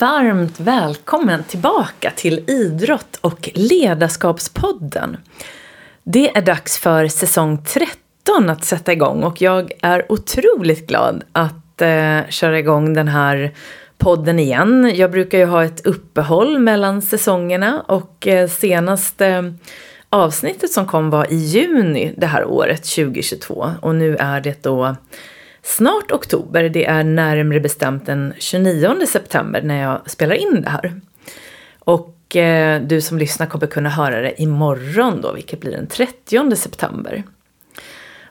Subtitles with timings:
[0.00, 5.16] varmt välkommen tillbaka till Idrott och ledarskapspodden.
[6.02, 11.82] Det är dags för säsong 13 att sätta igång och jag är otroligt glad att
[11.82, 13.54] eh, köra igång den här
[13.98, 14.92] podden igen.
[14.94, 19.44] Jag brukar ju ha ett uppehåll mellan säsongerna och eh, senaste eh,
[20.10, 23.70] avsnittet som kom var i juni det här året, 2022.
[23.80, 24.96] Och nu är det då
[25.66, 26.68] snart oktober.
[26.68, 31.00] Det är närmre bestämt den 29 september när jag spelar in det här.
[31.78, 36.56] Och eh, du som lyssnar kommer kunna höra det imorgon då, vilket blir den 30
[36.56, 37.22] september.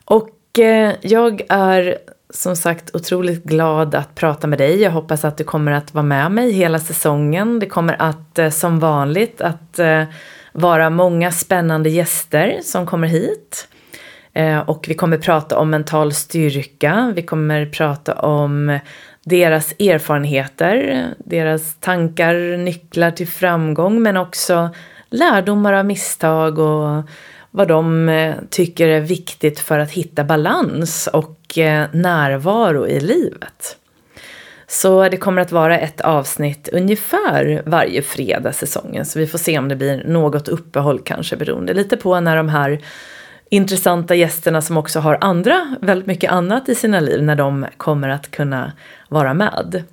[0.06, 1.98] Och eh, jag är
[2.30, 4.82] som sagt otroligt glad att prata med dig.
[4.82, 7.60] Jag hoppas att du kommer att vara med mig hela säsongen.
[7.60, 10.04] Det kommer att eh, som vanligt att eh,
[10.52, 13.68] vara många spännande gäster som kommer hit.
[14.36, 18.80] Eh, och vi kommer prata om mental styrka, vi kommer prata om
[19.26, 24.70] deras erfarenheter, deras tankar, nycklar till framgång men också
[25.10, 27.04] lärdomar av misstag och
[27.52, 33.78] vad de eh, tycker är viktigt för att hitta balans och eh, närvaro i livet.
[34.68, 39.06] Så det kommer att vara ett avsnitt ungefär varje fredag säsongen.
[39.06, 42.50] Så vi får se om det blir något uppehåll kanske beroende lite på när de
[42.50, 42.82] här
[43.50, 48.10] intressanta gästerna som också har andra, väldigt mycket annat i sina liv när de kommer
[48.10, 48.72] att kunna
[49.10, 49.84] vara med.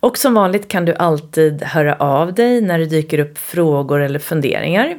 [0.00, 4.18] Och som vanligt kan du alltid höra av dig när det dyker upp frågor eller
[4.18, 4.96] funderingar.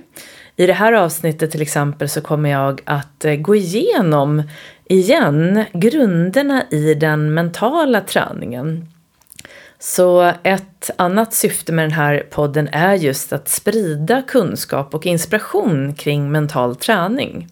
[0.55, 4.43] I det här avsnittet till exempel så kommer jag att eh, gå igenom
[4.85, 8.87] igen grunderna i den mentala träningen.
[9.79, 15.93] Så ett annat syfte med den här podden är just att sprida kunskap och inspiration
[15.93, 17.47] kring mental träning.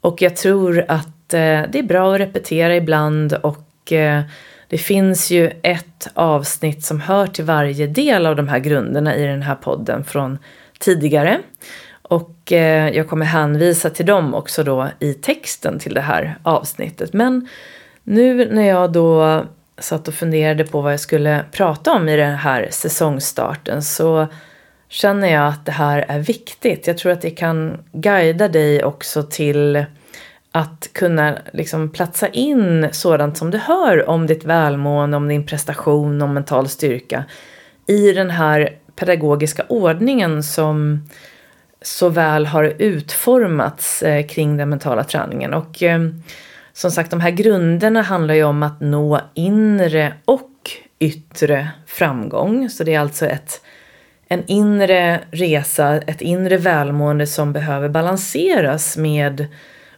[0.00, 4.22] Och jag tror att eh, det är bra att repetera ibland och eh,
[4.68, 9.24] det finns ju ett avsnitt som hör till varje del av de här grunderna i
[9.24, 10.38] den här podden från
[10.78, 11.38] tidigare.
[12.02, 17.12] Och eh, jag kommer hänvisa till dem också då i texten till det här avsnittet.
[17.12, 17.48] Men
[18.02, 19.44] nu när jag då
[19.80, 24.26] satt och funderade på vad jag skulle prata om i den här säsongstarten så
[24.88, 26.86] känner jag att det här är viktigt.
[26.86, 29.84] Jag tror att det kan guida dig också till
[30.52, 36.22] att kunna liksom platsa in sådant som du hör om ditt välmående, om din prestation,
[36.22, 37.24] om mental styrka
[37.86, 41.08] i den här pedagogiska ordningen som
[41.82, 45.54] så väl har utformats eh, kring den mentala träningen.
[45.54, 46.00] Och eh,
[46.78, 52.70] som sagt, de här grunderna handlar ju om att nå inre och yttre framgång.
[52.70, 53.60] Så det är alltså ett,
[54.28, 59.46] en inre resa, ett inre välmående som behöver balanseras med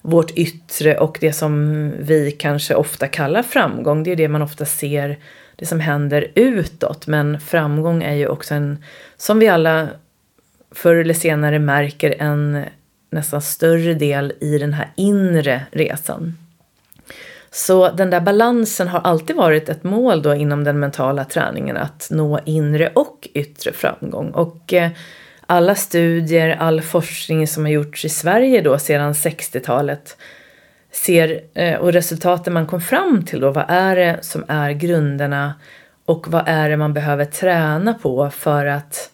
[0.02, 4.02] vårt yttre och det som vi kanske ofta kallar framgång.
[4.02, 5.18] Det är det man ofta ser,
[5.56, 7.06] det som händer utåt.
[7.06, 8.84] Men framgång är ju också en,
[9.16, 9.88] som vi alla
[10.70, 12.64] förr eller senare märker, en
[13.10, 16.34] nästan större del i den här inre resan.
[17.50, 22.08] Så den där balansen har alltid varit ett mål då inom den mentala träningen att
[22.10, 24.30] nå inre och yttre framgång.
[24.30, 24.90] Och eh,
[25.46, 30.16] alla studier, all forskning som har gjorts i Sverige då sedan 60-talet
[30.92, 35.54] ser eh, och resultaten man kom fram till då, vad är det som är grunderna
[36.04, 39.10] och vad är det man behöver träna på för att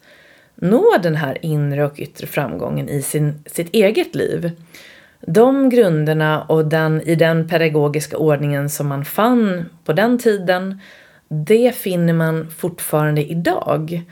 [0.54, 4.50] nå den här inre och yttre framgången i sin, sitt eget liv.
[5.20, 10.80] De grunderna och den, i den pedagogiska ordningen som man fann på den tiden,
[11.28, 14.02] det finner man fortfarande idag.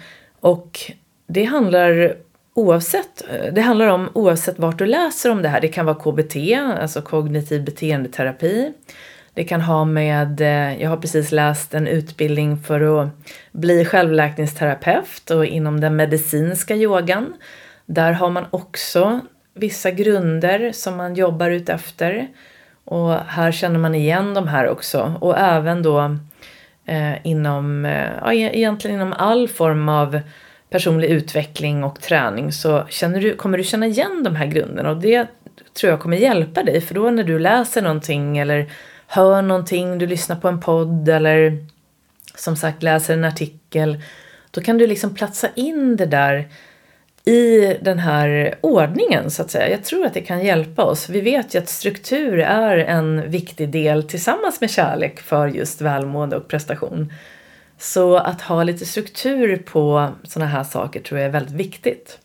[0.40, 0.92] Och
[1.26, 2.16] det handlar
[2.54, 5.60] oavsett, det handlar om oavsett vart du läser om det här.
[5.60, 6.36] Det kan vara KBT,
[6.80, 8.72] alltså kognitiv beteendeterapi.
[9.34, 13.08] Det kan ha med, eh, jag har precis läst en utbildning för att
[13.52, 17.34] bli självläkningsterapeut och inom den medicinska yogan.
[17.86, 19.20] Där har man också
[19.54, 22.28] vissa grunder som man jobbar ut efter.
[22.84, 25.14] Och här känner man igen de här också.
[25.20, 26.16] Och även då
[26.84, 30.20] eh, inom, eh, ja, e-, egentligen inom all form av
[30.70, 34.90] personlig utveckling och träning så känner du, kommer du känna igen de här grunderna.
[34.90, 35.26] Och det
[35.80, 36.80] tror jag kommer hjälpa dig.
[36.80, 38.70] För då när du läser någonting eller
[39.06, 41.66] hör någonting, du lyssnar på en podd eller
[42.34, 44.02] som sagt läser en artikel.
[44.50, 46.48] Då kan du liksom platsa in det där
[47.24, 49.70] i den här ordningen så att säga.
[49.70, 51.08] Jag tror att det kan hjälpa oss.
[51.08, 56.36] Vi vet ju att struktur är en viktig del tillsammans med kärlek för just välmående
[56.36, 57.12] och prestation.
[57.78, 62.18] Så att ha lite struktur på sådana här saker tror jag är väldigt viktigt.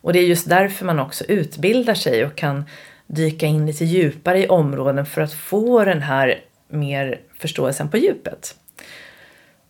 [0.00, 2.64] Och det är just därför man också utbildar sig och kan
[3.06, 8.54] dyka in lite djupare i områden för att få den här mer förståelsen på djupet.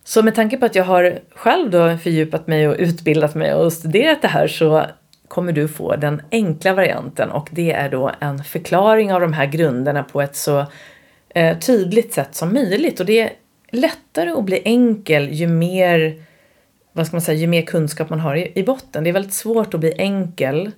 [0.07, 3.73] Så med tanke på att jag har själv då fördjupat mig och utbildat mig och
[3.73, 4.85] studerat det här så
[5.27, 9.45] kommer du få den enkla varianten och det är då en förklaring av de här
[9.45, 10.65] grunderna på ett så
[11.29, 12.99] eh, tydligt sätt som möjligt.
[12.99, 13.29] Och det är
[13.71, 16.23] lättare att bli enkel ju mer,
[16.91, 19.03] vad ska man säga, ju mer kunskap man har i, i botten.
[19.03, 20.71] Det är väldigt svårt att bli enkel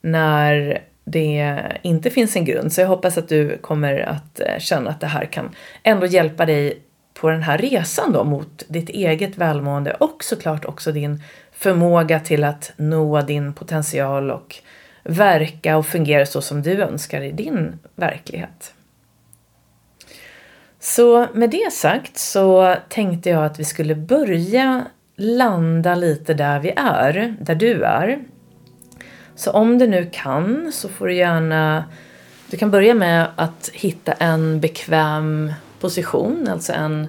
[0.00, 2.72] när det inte finns en grund.
[2.72, 5.50] Så jag hoppas att du kommer att eh, känna att det här kan
[5.82, 6.83] ändå hjälpa dig
[7.14, 11.22] på den här resan då mot ditt eget välmående och såklart också din
[11.52, 14.56] förmåga till att nå din potential och
[15.02, 18.74] verka och fungera så som du önskar i din verklighet.
[20.80, 24.84] Så med det sagt så tänkte jag att vi skulle börja
[25.16, 28.24] landa lite där vi är, där du är.
[29.34, 31.84] Så om du nu kan så får du gärna,
[32.50, 35.52] du kan börja med att hitta en bekväm
[35.84, 37.08] position, alltså en,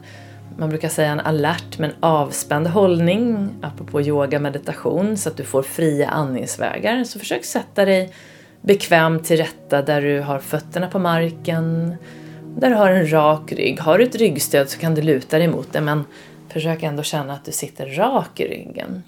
[0.57, 5.63] man brukar säga en alert men avspänd hållning, apropå yoga meditation, så att du får
[5.63, 7.03] fria andningsvägar.
[7.03, 8.13] Så försök sätta dig
[8.61, 11.95] bekvämt till rätta där du har fötterna på marken,
[12.57, 13.79] där du har en rak rygg.
[13.79, 16.03] Har du ett ryggstöd så kan du luta dig mot det men
[16.49, 19.03] försök ändå känna att du sitter rak i ryggen.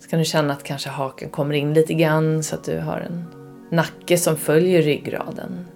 [0.00, 3.00] Så kan du känna att kanske haken kommer in lite grann så att du har
[3.00, 3.24] en
[3.70, 5.66] nacke som följer ryggraden.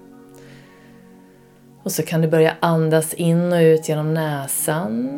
[1.87, 5.11] Och så kan du börja andas in och ut genom näsan.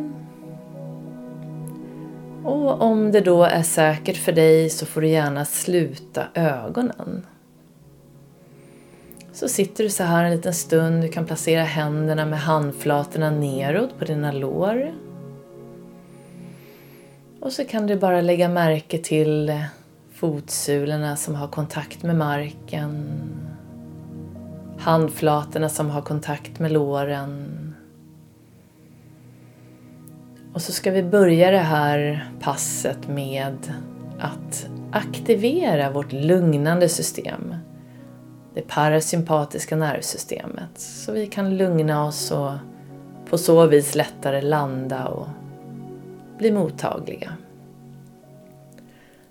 [2.44, 7.26] Och om det då är säkert för dig så får du gärna sluta ögonen.
[9.32, 13.99] Så sitter du så här en liten stund, du kan placera händerna med handflatorna neråt
[13.99, 14.93] på dina lår.
[17.41, 19.62] Och så kan du bara lägga märke till
[20.15, 23.09] fotsulorna som har kontakt med marken.
[24.78, 27.75] Handflatorna som har kontakt med låren.
[30.52, 33.72] Och så ska vi börja det här passet med
[34.19, 37.54] att aktivera vårt lugnande system
[38.58, 40.70] det parasympatiska nervsystemet.
[40.75, 42.52] Så vi kan lugna oss och
[43.31, 45.28] på så vis lättare landa och
[46.38, 47.32] bli mottagliga.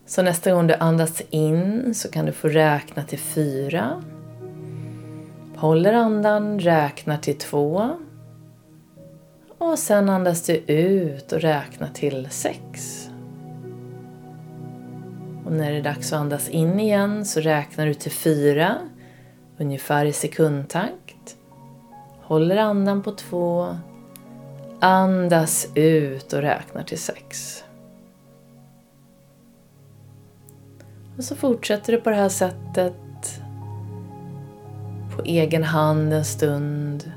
[0.05, 4.03] Så nästa gång du andas in så kan du få räkna till fyra.
[5.57, 7.89] Håller andan, räknar till två.
[9.57, 13.03] Och sen andas du ut och räknar till sex.
[15.45, 18.75] Och när det är dags att andas in igen så räknar du till fyra
[19.57, 21.37] ungefär i sekundtakt.
[22.21, 23.77] Håller andan på två.
[24.79, 27.63] Andas ut och räknar till sex.
[31.17, 32.93] Och så fortsätter du på det här sättet
[35.17, 37.11] på egen hand en stund.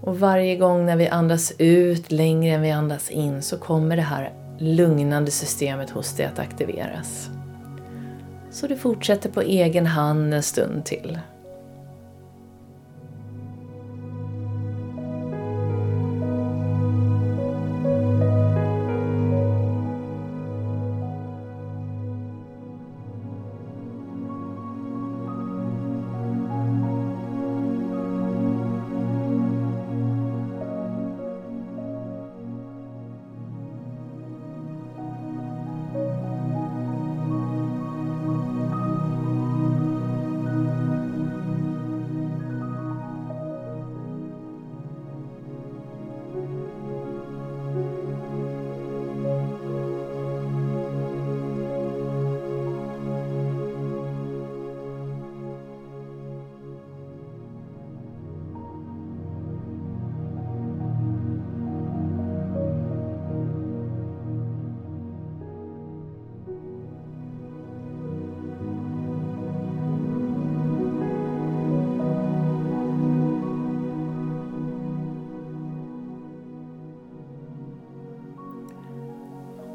[0.00, 4.02] Och varje gång när vi andas ut längre än vi andas in så kommer det
[4.02, 7.30] här lugnande systemet hos dig att aktiveras.
[8.50, 11.18] Så du fortsätter på egen hand en stund till.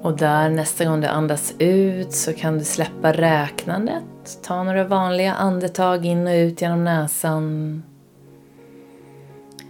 [0.10, 4.04] Och där nästa gång du andas ut så kan du släppa räknandet.
[4.44, 7.84] Ta några vanliga andetag in och ut genom näsan.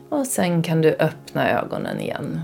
[0.09, 2.41] Och sen kan du öppna ögonen igen.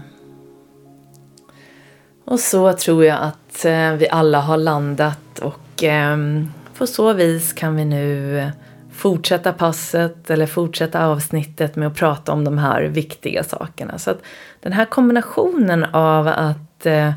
[2.26, 7.54] Och så tror jag att eh, vi alla har landat och ehm, på så vis
[7.54, 8.52] kan vi nu
[8.92, 13.98] fortsätta passet eller fortsätta avsnittet med att prata om de här viktiga sakerna.
[13.98, 14.22] Så att
[14.62, 17.12] den här kombinationen av att eh,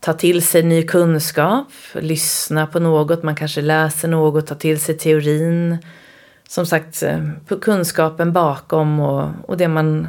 [0.00, 4.98] ta till sig ny kunskap, lyssna på något, man kanske läser något, ta till sig
[4.98, 5.78] teorin.
[6.48, 7.02] Som sagt,
[7.46, 10.08] på kunskapen bakom och, och det man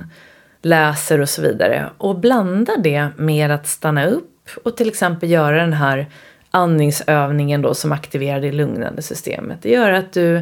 [0.62, 1.90] läser och så vidare.
[1.98, 6.10] Och blanda det med att stanna upp och till exempel göra den här
[6.52, 9.62] andningsövningen då som aktiverar det lugnande systemet.
[9.62, 10.42] Det gör att du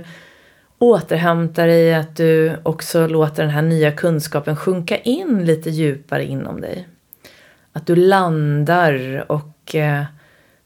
[0.79, 6.62] återhämtar dig, att du också låter den här nya kunskapen sjunka in lite djupare inom
[6.62, 6.88] dig.
[7.79, 10.03] Att du landar och eh,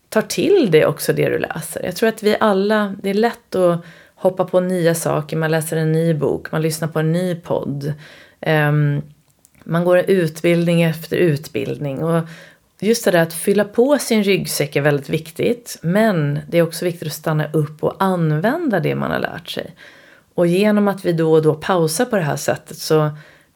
[0.09, 1.85] tar till dig också det du läser.
[1.85, 5.77] Jag tror att vi alla, det är lätt att hoppa på nya saker, man läser
[5.77, 7.93] en ny bok, man lyssnar på en ny podd.
[8.47, 9.01] Um,
[9.63, 12.03] man går utbildning efter utbildning.
[12.03, 12.23] Och
[12.79, 15.77] just det där att fylla på sin ryggsäck är väldigt viktigt.
[15.81, 19.75] Men det är också viktigt att stanna upp och använda det man har lärt sig.
[20.35, 23.11] Och genom att vi då och då pausar på det här sättet så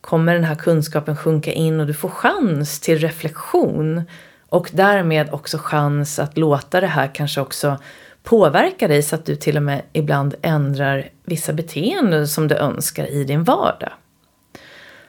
[0.07, 4.01] kommer den här kunskapen sjunka in och du får chans till reflektion.
[4.49, 7.77] Och därmed också chans att låta det här kanske också
[8.23, 13.05] påverka dig så att du till och med ibland ändrar vissa beteenden som du önskar
[13.05, 13.91] i din vardag.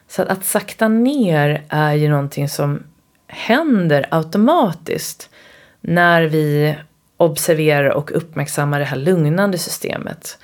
[0.09, 2.83] Så att, att sakta ner är ju någonting som
[3.27, 5.31] händer automatiskt
[5.81, 6.77] när vi
[7.17, 10.39] observerar och uppmärksammar det här lugnande systemet.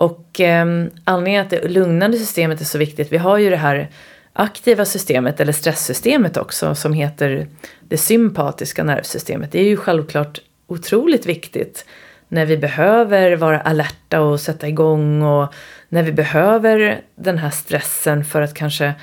[0.00, 0.66] Och eh,
[1.04, 3.88] anledningen att det lugnande systemet är så viktigt, vi har ju det här
[4.32, 7.46] aktiva systemet eller stresssystemet också som heter
[7.80, 9.52] det sympatiska nervsystemet.
[9.52, 11.84] Det är ju självklart otroligt viktigt
[12.28, 15.54] när vi behöver vara alerta och sätta igång och
[15.88, 18.94] när vi behöver den här stressen för att kanske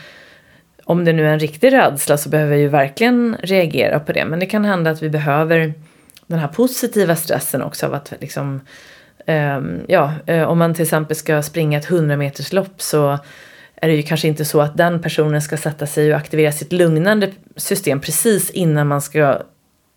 [0.83, 4.25] om det nu är en riktig rädsla så behöver vi ju verkligen reagera på det.
[4.25, 5.73] Men det kan hända att vi behöver
[6.27, 8.61] den här positiva stressen också av att liksom
[9.29, 13.19] Ehm, ja, eh, om man till exempel ska springa ett 100 meters lopp så
[13.75, 16.74] är det ju kanske inte så att den personen ska sätta sig och aktivera sitt
[16.74, 19.41] lugnande system precis innan man ska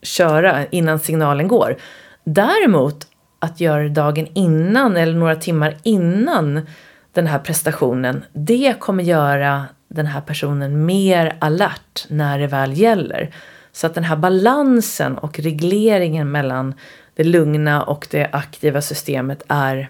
[0.03, 1.77] köra, innan signalen går.
[2.25, 3.07] Däremot
[3.39, 6.67] att göra det dagen innan eller några timmar innan
[7.13, 13.35] den här prestationen, det kommer göra den här personen mer alert när det väl gäller.
[13.73, 16.75] Så att den här balansen och regleringen mellan
[17.21, 19.89] det lugna och det aktiva systemet är,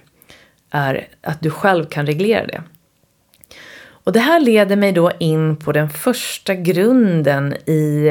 [0.71, 2.63] är att du själv kan reglera det.
[4.05, 8.09] Och det här leder mig då in på den första grunden i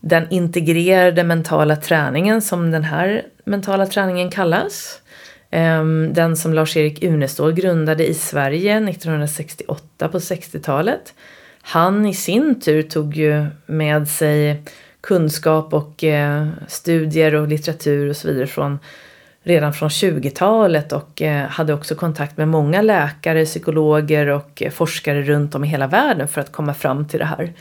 [0.00, 5.00] den integrerade mentala träningen som den här mentala träningen kallas.
[5.50, 11.14] Ehm, den som Lars-Erik Unestål grundade i Sverige 1968 på 60-talet.
[11.62, 14.62] Han i sin tur tog ju med sig
[15.06, 18.78] kunskap och eh, studier och litteratur och så vidare från
[19.42, 25.22] redan från 20-talet och eh, hade också kontakt med många läkare, psykologer och eh, forskare
[25.22, 27.52] runt om i hela världen för att komma fram till det här.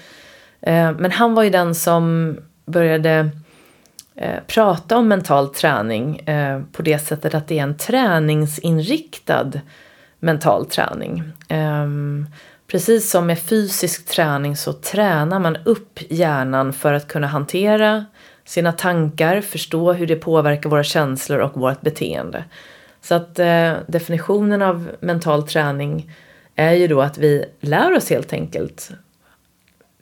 [0.62, 3.30] Eh, men han var ju den som började
[4.16, 9.52] Eh, prata om mental träning eh, på det sättet att det är en träningsinriktad
[10.20, 11.24] mental träning.
[11.48, 12.28] Ehm,
[12.74, 18.06] Precis som med fysisk träning så tränar man upp hjärnan för att kunna hantera
[18.46, 22.44] sina tankar, förstå hur det påverkar våra känslor och vårt beteende.
[23.02, 26.12] Så att eh, definitionen av mental träning
[26.56, 28.92] är ju då att vi lär oss helt enkelt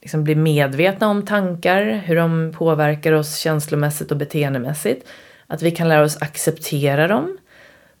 [0.02, 5.08] liksom bli medvetna om tankar, hur de påverkar oss känslomässigt och beteendemässigt.
[5.46, 7.38] Att vi kan lära oss acceptera dem.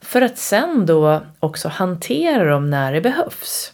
[0.00, 3.72] För att sen då också hantera dem när det behövs.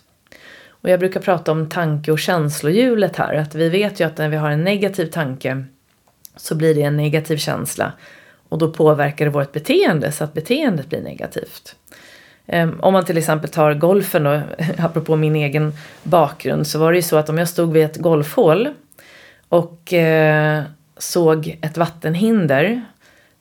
[0.81, 3.35] Och jag brukar prata om tanke och känslohjulet här.
[3.35, 5.65] Att vi vet ju att när vi har en negativ tanke
[6.37, 7.93] så blir det en negativ känsla.
[8.49, 11.77] Och då påverkar det vårt beteende så att beteendet blir negativt.
[12.47, 14.41] Ehm, om man till exempel tar golfen då,
[14.79, 17.97] apropå min egen bakgrund, så var det ju så att om jag stod vid ett
[17.97, 18.69] golfhål
[19.49, 20.63] och eh,
[20.97, 22.85] såg ett vattenhinder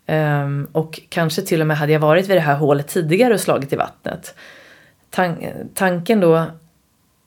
[0.05, 3.39] eh, och kanske till och med hade jag varit vid det här hålet tidigare och
[3.39, 4.35] slagit i vattnet.
[5.09, 5.37] Tan
[5.73, 6.45] tanken då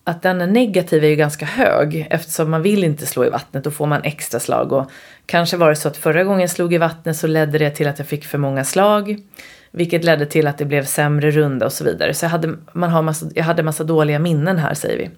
[0.04, 3.64] att den är negativ är ju ganska hög eftersom man vill inte slå i vattnet,
[3.64, 4.72] då får man extra slag.
[4.72, 4.90] Och
[5.26, 7.88] kanske var det så att förra gången jag slog i vattnet så ledde det till
[7.88, 9.16] att jag fick för många slag.
[9.70, 12.14] Vilket ledde till att det blev sämre runda och så vidare.
[12.14, 15.10] Så jag hade, man har massa, jag hade massa dåliga minnen här säger vi.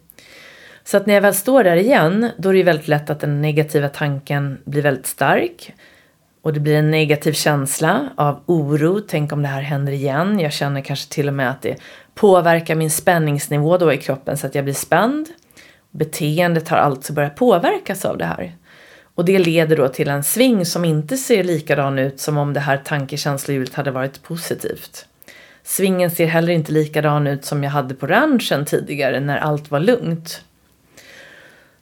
[0.85, 3.43] Så att när jag väl står där igen, då är det väldigt lätt att den
[3.43, 5.73] negativa tanken blir väldigt stark.
[6.43, 9.01] Och det blir en negativ känsla av oro.
[9.09, 10.41] Tänk om det här händer igen.
[10.41, 11.77] Jag känner kanske till och med att det
[12.15, 15.29] påverkar min spänningsnivå då i kroppen så att jag blir spänd.
[15.91, 18.57] Beteendet har alltså börjat påverkas av det här.
[19.15, 22.61] Och det leder då till en sving som inte ser likadan ut som om det
[22.61, 25.07] här tankekänslohjulet hade varit positivt.
[25.63, 29.81] Svingen ser heller inte likadan ut som jag hade på ranchen tidigare när allt var
[29.81, 30.43] lugnt.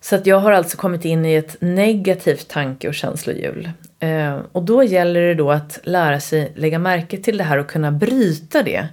[0.01, 3.71] Så att jag har alltså kommit in i ett negativt tanke och känslohjul.
[3.99, 7.69] Eh, och då gäller det då att lära sig lägga märke till det här och
[7.71, 8.89] kunna bryta det.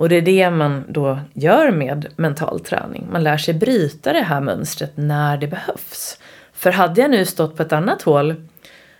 [0.00, 3.08] Och det är det man då gör med mental träning.
[3.12, 6.18] Man lär sig bryta det här mönstret när det behövs.
[6.52, 8.34] För hade jag nu stått på ett annat hål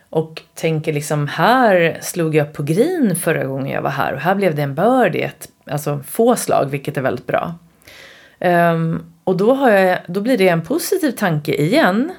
[0.09, 4.35] och tänker liksom här slog jag på green förra gången jag var här och här
[4.35, 7.55] blev det en birdie, ett, alltså få slag vilket är väldigt bra.
[8.39, 12.11] Um, och då, har jag, då blir det en positiv tanke igen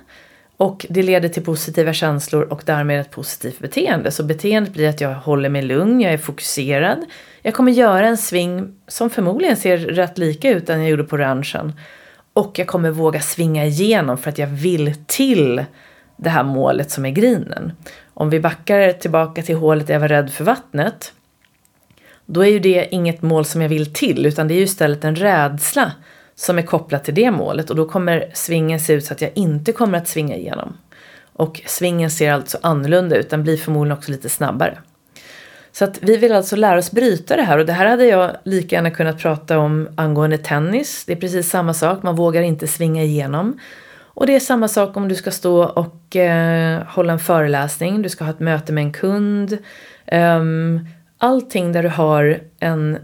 [0.62, 4.10] och det leder till positiva känslor och därmed ett positivt beteende.
[4.10, 6.98] Så beteendet blir att jag håller mig lugn, jag är fokuserad.
[7.42, 11.16] Jag kommer göra en sving som förmodligen ser rätt lika ut den jag gjorde på
[11.16, 11.72] ranchen.
[12.32, 15.64] Och jag kommer våga svinga igenom för att jag vill till
[16.16, 17.72] det här målet som är grinen.
[18.14, 21.12] Om vi backar tillbaka till hålet där jag var rädd för vattnet.
[22.26, 25.04] Då är ju det inget mål som jag vill till utan det är ju istället
[25.04, 25.92] en rädsla
[26.34, 29.30] som är kopplat till det målet och då kommer svingen se ut så att jag
[29.34, 30.76] inte kommer att svinga igenom.
[31.32, 34.78] Och svingen ser alltså annorlunda ut, den blir förmodligen också lite snabbare.
[35.72, 38.36] Så att vi vill alltså lära oss bryta det här och det här hade jag
[38.44, 41.04] lika gärna kunnat prata om angående tennis.
[41.04, 43.58] Det är precis samma sak, man vågar inte svinga igenom.
[44.14, 48.08] Och det är samma sak om du ska stå och eh, hålla en föreläsning, du
[48.08, 49.58] ska ha ett möte med en kund.
[50.12, 50.86] Um,
[51.18, 52.98] allting där du har en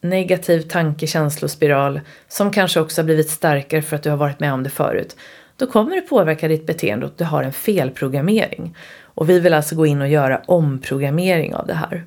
[0.00, 4.52] negativ tanke känslospiral som kanske också har blivit starkare för att du har varit med
[4.52, 5.16] om det förut.
[5.56, 8.76] Då kommer det påverka ditt beteende och du har en felprogrammering.
[9.02, 12.04] Och vi vill alltså gå in och göra omprogrammering av det här.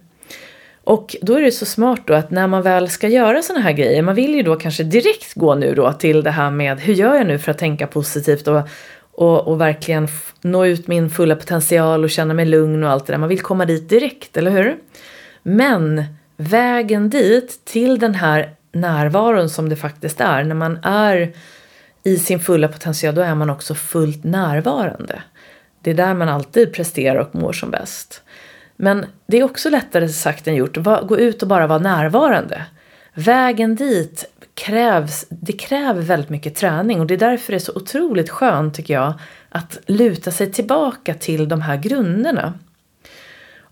[0.84, 3.72] Och då är det så smart då att när man väl ska göra sådana här
[3.72, 6.94] grejer, man vill ju då kanske direkt gå nu då till det här med hur
[6.94, 8.62] gör jag nu för att tänka positivt och,
[9.12, 10.08] och, och verkligen
[10.42, 13.18] nå ut min fulla potential och känna mig lugn och allt det där.
[13.18, 14.78] Man vill komma dit direkt, eller hur?
[15.44, 16.04] Men
[16.42, 21.34] vägen dit till den här närvaron som det faktiskt är, när man är
[22.04, 25.24] i sin fulla potential, då är man också fullt närvarande.
[25.82, 28.24] Det är där man alltid presterar och mår som bäst.
[28.76, 30.78] Men det är också lättare sagt än gjort.
[31.08, 32.66] Gå ut och bara vara närvarande.
[33.14, 37.76] Vägen dit krävs, det kräver väldigt mycket träning och det är därför det är så
[37.76, 39.14] otroligt skönt tycker jag
[39.50, 42.54] att luta sig tillbaka till de här grunderna.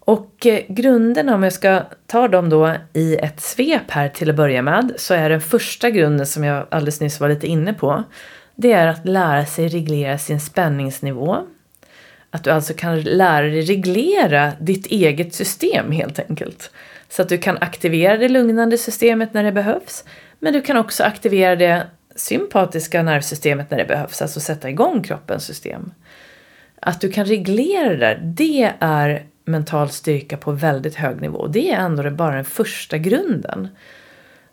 [0.10, 4.36] Och eh, grunderna, om jag ska ta dem då i ett svep här till att
[4.36, 8.04] börja med, så är den första grunden som jag alldeles nyss var lite inne på,
[8.56, 11.38] det är att lära sig reglera sin spänningsnivå.
[12.32, 16.72] Att du alltså kan lära dig reglera ditt eget system helt enkelt.
[17.10, 20.04] Så att du kan aktivera det lugnande systemet när det behövs,
[20.40, 25.46] men du kan också aktivera det sympatiska nervsystemet när det behövs, alltså sätta igång kroppens
[25.46, 25.92] system.
[26.82, 31.48] Att du kan reglera det där, det är mental styrka på väldigt hög nivå.
[31.48, 33.68] Det är ändå bara den första grunden.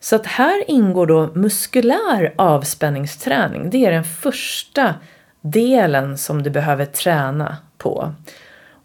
[0.00, 3.70] Så att här ingår då muskulär avspänningsträning.
[3.70, 4.94] Det är den första
[5.40, 8.14] delen som du behöver träna på.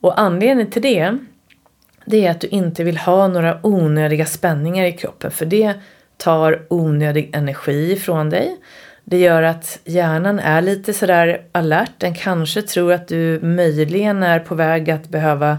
[0.02, 1.18] Och anledningen till det,
[2.06, 5.74] det är att du inte vill ha några onödiga spänningar i kroppen för det
[6.18, 8.58] tar onödig energi ifrån dig.
[9.04, 11.92] Det gör att hjärnan är lite sådär alert.
[11.98, 15.58] Den kanske tror att du möjligen är på väg att behöva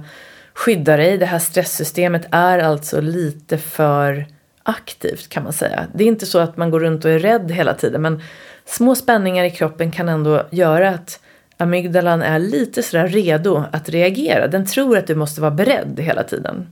[0.55, 1.19] skydda dig.
[1.19, 4.27] Det här stresssystemet är alltså lite för
[4.63, 5.87] aktivt kan man säga.
[5.95, 8.23] Det är inte så att man går runt och är rädd hela tiden men
[8.65, 11.21] små spänningar i kroppen kan ändå göra att
[11.57, 14.47] amygdalan är lite sådär redo att reagera.
[14.47, 16.67] Den tror att du måste vara beredd hela tiden.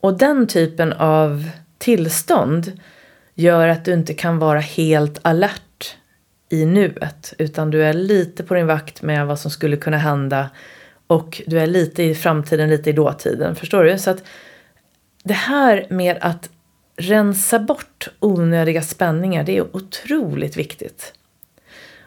[0.00, 2.80] Och den typen av tillstånd
[3.34, 5.96] gör att du inte kan vara helt alert
[6.48, 10.50] i nuet utan du är lite på din vakt med vad som skulle kunna hända
[11.06, 13.56] och du är lite i framtiden, lite i dåtiden.
[13.56, 13.98] Förstår du?
[13.98, 14.22] Så att
[15.24, 16.50] det här med att
[16.96, 21.12] rensa bort onödiga spänningar, det är otroligt viktigt.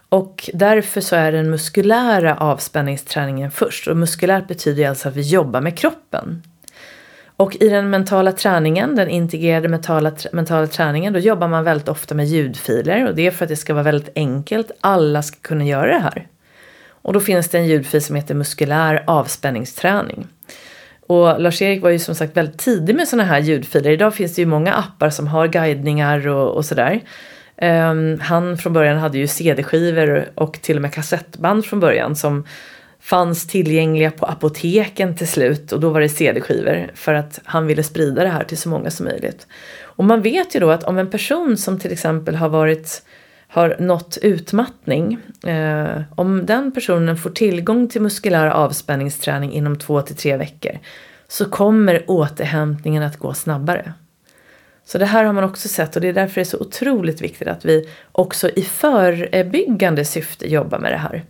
[0.10, 3.88] Och därför så är den muskulära avspänningsträningen först.
[3.88, 6.44] Och muskulärt betyder alltså att vi jobbar med kroppen.
[7.38, 12.16] Och i den mentala träningen, den integrerade mentala, mentala träningen, då jobbar man väldigt ofta
[12.16, 13.08] med ljudfiler.
[13.08, 14.72] Och det är för att det ska vara väldigt enkelt.
[14.82, 16.28] Alla ska kunna göra det här.
[17.08, 20.28] Och då finns det en ljudfil som heter muskulär avspänningsträning.
[21.08, 23.92] Och Lars-Erik var ju som sagt väldigt tidig med sådana här ljudfiler.
[23.92, 27.02] Idag finns det ju många appar som har guidningar och, och sådär.
[27.62, 32.46] Um, han från början hade ju CD-skivor och till och med kassettband från början som
[33.00, 37.84] fanns tillgängliga på apoteken till slut och då var det CD-skivor för att han ville
[37.84, 39.48] sprida det här till så många som möjligt.
[39.82, 43.04] Och man vet ju då att om en person som till exempel har varit
[43.48, 45.18] har nått utmattning.
[45.44, 50.80] Eh, om den personen får tillgång till muskulär avspänningsträning inom två till tre veckor
[51.28, 53.94] så kommer återhämtningen att gå snabbare.
[54.86, 57.22] Så det här har man också sett och det är därför det är så otroligt
[57.22, 61.24] viktigt att vi också i förebyggande syfte jobbar med det här.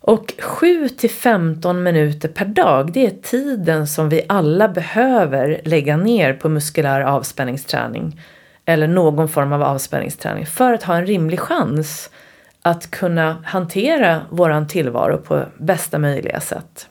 [0.00, 5.96] Och 7 till 15 minuter per dag, det är tiden som vi alla behöver lägga
[5.96, 8.20] ner på muskulär avspänningsträning
[8.64, 12.10] eller någon form av avspänningsträning för att ha en rimlig chans
[12.62, 16.88] att kunna hantera våran tillvaro på bästa möjliga sätt.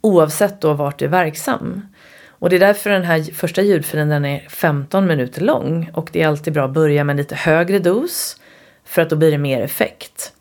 [0.00, 1.88] Oavsett då vart du är verksam.
[2.26, 6.22] Och det är därför den här första ljudfilen den är 15 minuter lång och det
[6.22, 8.40] är alltid bra att börja med en lite högre dos
[8.84, 10.32] för att då blir det mer effekt.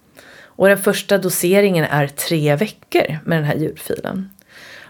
[0.55, 4.29] Och den första doseringen är tre veckor med den här ljudfilen.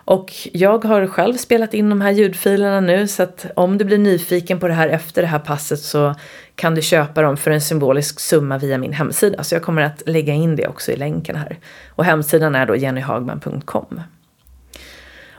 [0.05, 3.97] Och jag har själv spelat in de här ljudfilerna nu så att om du blir
[3.97, 6.15] nyfiken på det här efter det här passet så
[6.55, 9.43] kan du köpa dem för en symbolisk summa via min hemsida.
[9.43, 11.59] Så jag kommer att lägga in det också i länken här.
[11.89, 14.01] Och hemsidan är då jennyhagman.com.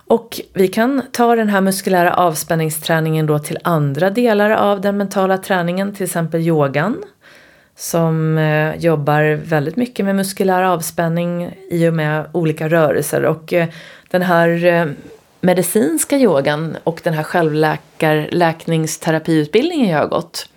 [0.07, 5.39] Och vi kan ta den här muskulära avspänningsträningen då till andra delar av den mentala
[5.39, 7.05] träningen, till exempel yogan
[7.77, 13.25] som eh, jobbar väldigt mycket med muskulär avspänning i och med olika rörelser.
[13.25, 13.69] Och eh,
[14.11, 14.87] den här eh,
[15.41, 20.49] medicinska yogan och den här självläkningsterapiutbildningen jag har gått.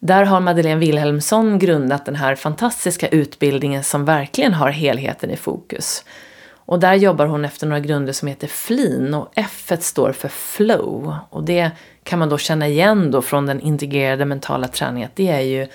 [0.00, 6.04] Där har Madeleine Wilhelmsson grundat den här fantastiska utbildningen som verkligen har helheten i fokus.
[6.50, 11.14] Och där jobbar hon efter några grunder som heter FLIN och F står för flow.
[11.30, 11.70] Och det
[12.02, 15.10] kan man då känna igen då från den integrerade mentala träningen.
[15.14, 15.66] Det är ju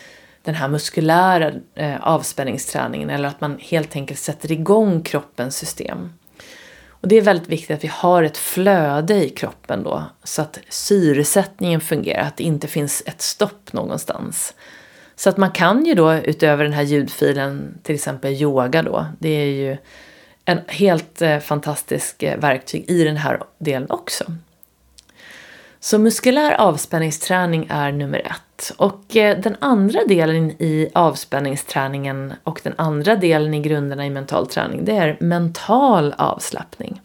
[0.44, 6.10] den här muskulära eh, avspänningsträningen eller att man helt enkelt sätter igång kroppens system.
[6.90, 10.60] Och det är väldigt viktigt att vi har ett flöde i kroppen då så att
[10.70, 14.54] syresättningen fungerar, att det inte finns ett stopp någonstans.
[15.16, 19.30] Så att man kan ju då utöver den här ljudfilen till exempel yoga då, det
[19.30, 19.78] är ju
[20.46, 24.24] en helt eh, fantastisk eh, verktyg i den här delen också.
[25.84, 28.74] Så muskulär avspänningsträning är nummer ett.
[28.78, 34.48] Och eh, den andra delen i avspänningsträningen och den andra delen i grunderna i mental
[34.48, 37.02] träning det är mental avslappning.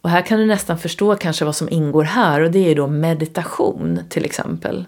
[0.00, 2.86] Och här kan du nästan förstå kanske vad som ingår här och det är då
[2.86, 4.84] meditation till exempel.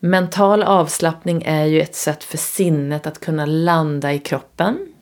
[0.00, 4.93] Mental avslappning är ju ett sätt för sinnet att kunna landa i kroppen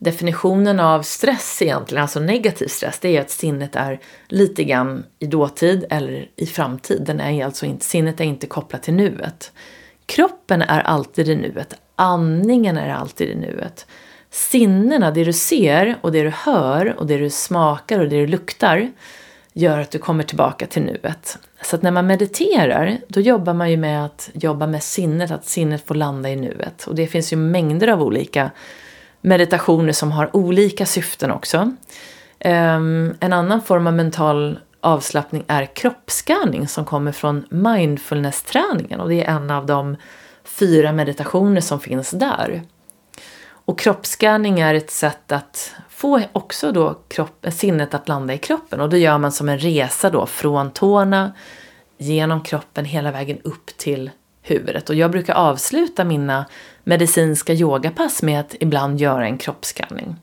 [0.00, 5.26] definitionen av stress egentligen, alltså negativ stress, det är att sinnet är lite grann i
[5.26, 7.02] dåtid eller i framtid.
[7.06, 9.52] Den är alltså inte, sinnet är inte kopplat till nuet.
[10.06, 11.74] Kroppen är alltid i nuet.
[11.96, 13.86] Andningen är alltid i nuet.
[14.30, 18.26] Sinnena, det du ser och det du hör och det du smakar och det du
[18.26, 18.90] luktar
[19.52, 21.38] gör att du kommer tillbaka till nuet.
[21.62, 25.46] Så att när man mediterar, då jobbar man ju med att jobba med sinnet, att
[25.46, 26.86] sinnet får landa i nuet.
[26.86, 28.50] Och det finns ju mängder av olika
[29.20, 31.72] meditationer som har olika syften också.
[32.38, 39.24] Ehm, en annan form av mental avslappning är kroppsskanning som kommer från mindfulness-träningen och det
[39.24, 39.96] är en av de
[40.44, 42.62] fyra meditationer som finns där.
[43.70, 48.80] Och kroppsskanning är ett sätt att få också då kropp, sinnet att landa i kroppen
[48.80, 51.32] och det gör man som en resa då från tårna
[51.98, 54.10] genom kroppen hela vägen upp till
[54.42, 54.88] huvudet.
[54.88, 56.46] Och jag brukar avsluta mina
[56.84, 60.16] medicinska yogapass med att ibland göra en kroppsskanning.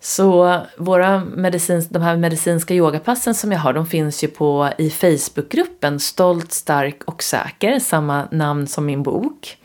[0.00, 4.90] Så våra medicins, de här medicinska yogapassen som jag har, de finns ju på i
[4.90, 9.56] Facebookgruppen Stolt, stark och säker, samma namn som min bok.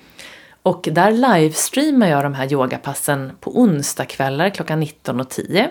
[0.64, 5.68] Och där livestreamar jag de här yogapassen på onsdagskvällar klockan 19.10.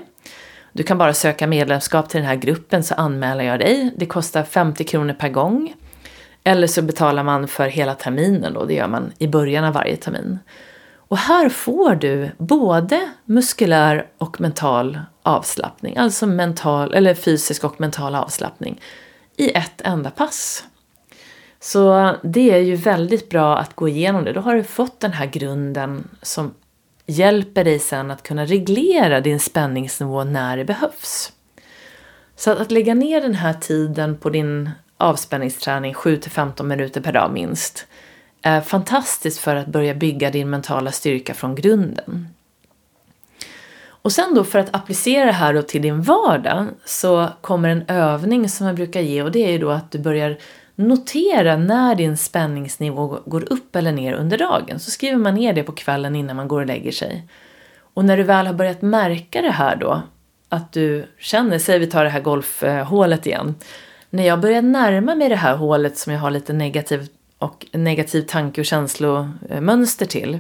[0.72, 3.94] Du kan bara söka medlemskap till den här gruppen så anmäler jag dig.
[3.96, 5.74] Det kostar 50 kronor per gång.
[6.48, 9.96] Eller så betalar man för hela terminen då, det gör man i början av varje
[9.96, 10.38] termin.
[10.96, 18.14] Och här får du både muskulär och mental avslappning, alltså mental, eller fysisk och mental
[18.14, 18.80] avslappning
[19.37, 20.64] i ett enda pass.
[21.61, 24.32] Så det är ju väldigt bra att gå igenom det.
[24.32, 26.54] Då har du fått den här grunden som
[27.06, 31.32] hjälper dig sen att kunna reglera din spänningsnivå när det behövs.
[32.37, 37.32] Så att, att lägga ner den här tiden på din avspänningsträning 7-15 minuter per dag
[37.32, 37.87] minst
[38.42, 42.28] är fantastiskt för att börja bygga din mentala styrka från grunden.
[44.02, 47.84] Och sen då för att applicera det här då till din vardag så kommer en
[47.88, 50.38] övning som jag brukar ge och det är ju då att du börjar
[50.74, 54.80] notera när din spänningsnivå går upp eller ner under dagen.
[54.80, 57.28] Så skriver man ner det på kvällen innan man går och lägger sig.
[57.94, 60.02] Och när du väl har börjat märka det här då,
[60.48, 63.54] att du känner, säg vi tar det här golfhålet igen,
[64.10, 68.22] när jag börjar närma mig det här hålet som jag har lite negativ, och negativ
[68.22, 70.38] tanke och känslomönster till,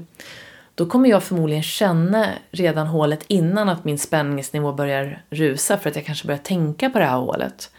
[0.74, 5.96] då kommer jag förmodligen känna redan hålet innan att min spänningsnivå börjar rusa för att
[5.96, 7.70] jag kanske börjar tänka på det här hålet.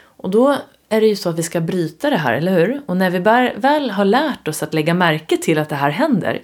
[0.00, 0.56] Och då
[0.88, 2.82] är det ju så att vi ska bryta det här, eller hur?
[2.86, 3.18] Och när vi
[3.60, 6.42] väl har lärt oss att lägga märke till att det här händer,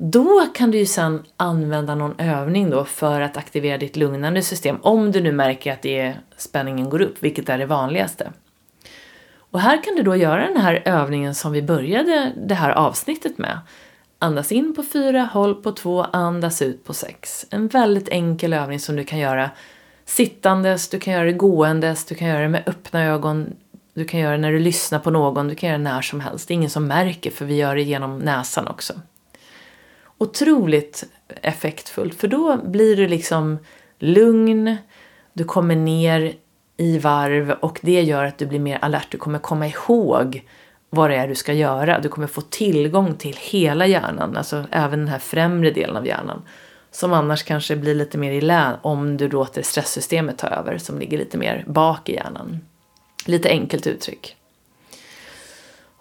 [0.00, 4.76] då kan du ju sen använda någon övning då för att aktivera ditt lugnande system
[4.82, 8.32] om du nu märker att det är, spänningen går upp, vilket är det vanligaste.
[9.50, 13.38] Och här kan du då göra den här övningen som vi började det här avsnittet
[13.38, 13.58] med.
[14.18, 17.46] Andas in på fyra, håll på två, andas ut på sex.
[17.50, 19.50] En väldigt enkel övning som du kan göra
[20.04, 23.56] sittandes, du kan göra det gåendes, du kan göra det med öppna ögon,
[23.94, 26.20] du kan göra det när du lyssnar på någon, du kan göra det när som
[26.20, 26.48] helst.
[26.48, 28.94] Det är ingen som märker för vi gör det genom näsan också.
[30.18, 31.04] Otroligt
[31.42, 33.58] effektfullt för då blir du liksom
[33.98, 34.76] lugn,
[35.32, 36.34] du kommer ner
[36.76, 39.06] i varv och det gör att du blir mer alert.
[39.10, 40.44] Du kommer komma ihåg
[40.90, 42.00] vad det är du ska göra.
[42.00, 46.42] Du kommer få tillgång till hela hjärnan, alltså även den här främre delen av hjärnan.
[46.90, 50.98] Som annars kanske blir lite mer i län om du låter stresssystemet ta över som
[50.98, 52.60] ligger lite mer bak i hjärnan.
[53.26, 54.37] Lite enkelt uttryck.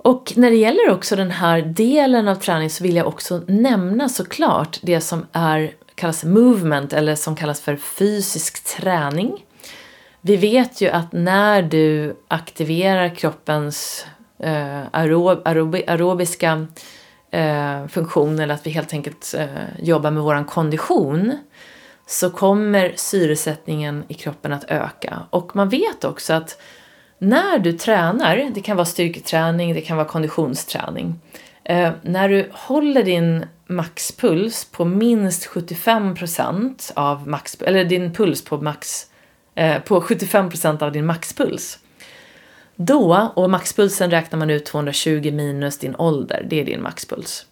[0.07, 4.09] Och när det gäller också den här delen av träning så vill jag också nämna
[4.09, 9.45] såklart det som är, kallas movement eller som kallas för fysisk träning.
[10.21, 14.05] Vi vet ju att när du aktiverar kroppens
[14.39, 16.67] eh, aerob aerob aerobiska
[17.31, 19.47] eh, funktion eller att vi helt enkelt eh,
[19.79, 21.37] jobbar med våran kondition
[22.05, 25.19] så kommer syresättningen i kroppen att öka.
[25.29, 26.61] Och man vet också att
[27.17, 31.19] när du tränar, det kan vara styrketräning, det kan vara konditionsträning,
[31.63, 38.57] eh, när du håller din maxpuls på minst 75% av max, eller din puls på
[38.57, 39.05] max,
[39.55, 41.79] eh, på 75% av din maxpuls.
[42.75, 47.45] Då, och maxpulsen räknar man ut 220 minus din ålder, det är din maxpuls.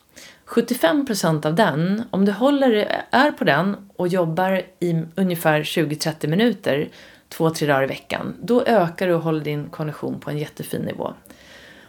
[0.45, 6.89] 75% av den, om du håller, är på den och jobbar i ungefär 20-30 minuter
[7.29, 10.81] två, tre dagar i veckan, då ökar du och håller din kondition på en jättefin
[10.81, 11.13] nivå.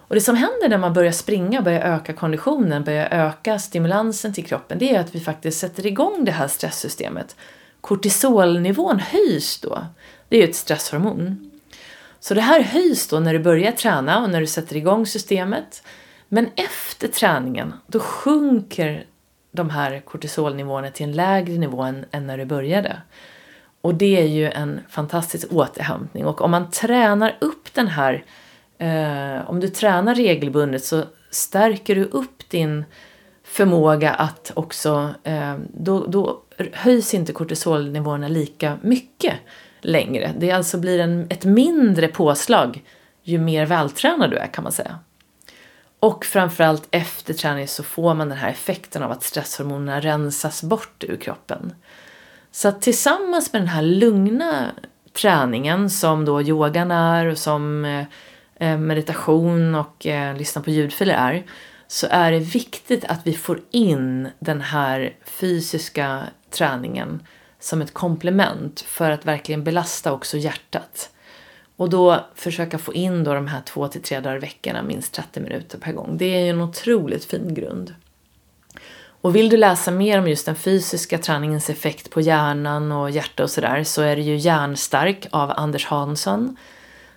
[0.09, 4.45] Och det som händer när man börjar springa, börjar öka konditionen, börjar öka stimulansen till
[4.45, 7.37] kroppen, det är att vi faktiskt sätter igång det här stresssystemet.
[7.81, 9.87] Kortisolnivån höjs då.
[10.29, 11.51] Det är ju ett stresshormon.
[12.21, 15.83] Så det här höjs då när du börjar träna och när du sätter igång systemet.
[16.29, 19.07] Men efter träningen, då sjunker
[19.53, 23.03] de här kortisolnivåerna till en lägre nivå än, än när du började.
[23.87, 26.27] Och det är ju en fantastisk återhämtning.
[26.27, 28.25] Och om man tränar upp den här,
[28.79, 32.85] eh, om du tränar regelbundet så stärker du upp din
[33.45, 39.35] förmåga att också, eh, då, då höjs inte kortisolnivåerna lika mycket
[39.81, 40.33] längre.
[40.39, 42.83] Det alltså blir en, ett mindre påslag
[43.23, 44.99] ju mer vältränad du är kan man säga.
[46.01, 51.05] Och framförallt efter träning så får man den här effekten av att stresshormonerna rensas bort
[51.09, 51.73] ur kroppen.
[52.57, 54.71] Så att tillsammans med den här lugna
[55.13, 58.05] träningen som då yogan är och som eh,
[58.55, 61.47] eh, meditation och eh, lyssna på ljudfiler är
[61.87, 67.23] så är det viktigt att vi får in den här fysiska träningen
[67.61, 71.11] som ett komplement för att verkligen belasta också hjärtat.
[71.77, 75.15] Och då försöka få in då de här två till tre dagar i veckan, minst
[75.15, 76.17] 30 minuter per gång.
[76.17, 77.95] Det är ju en otroligt fin grund.
[79.21, 83.43] Och vill du läsa mer om just den fysiska träningens effekt på hjärnan och hjärta
[83.43, 86.57] och sådär så är det ju Hjärnstark av Anders Hansson.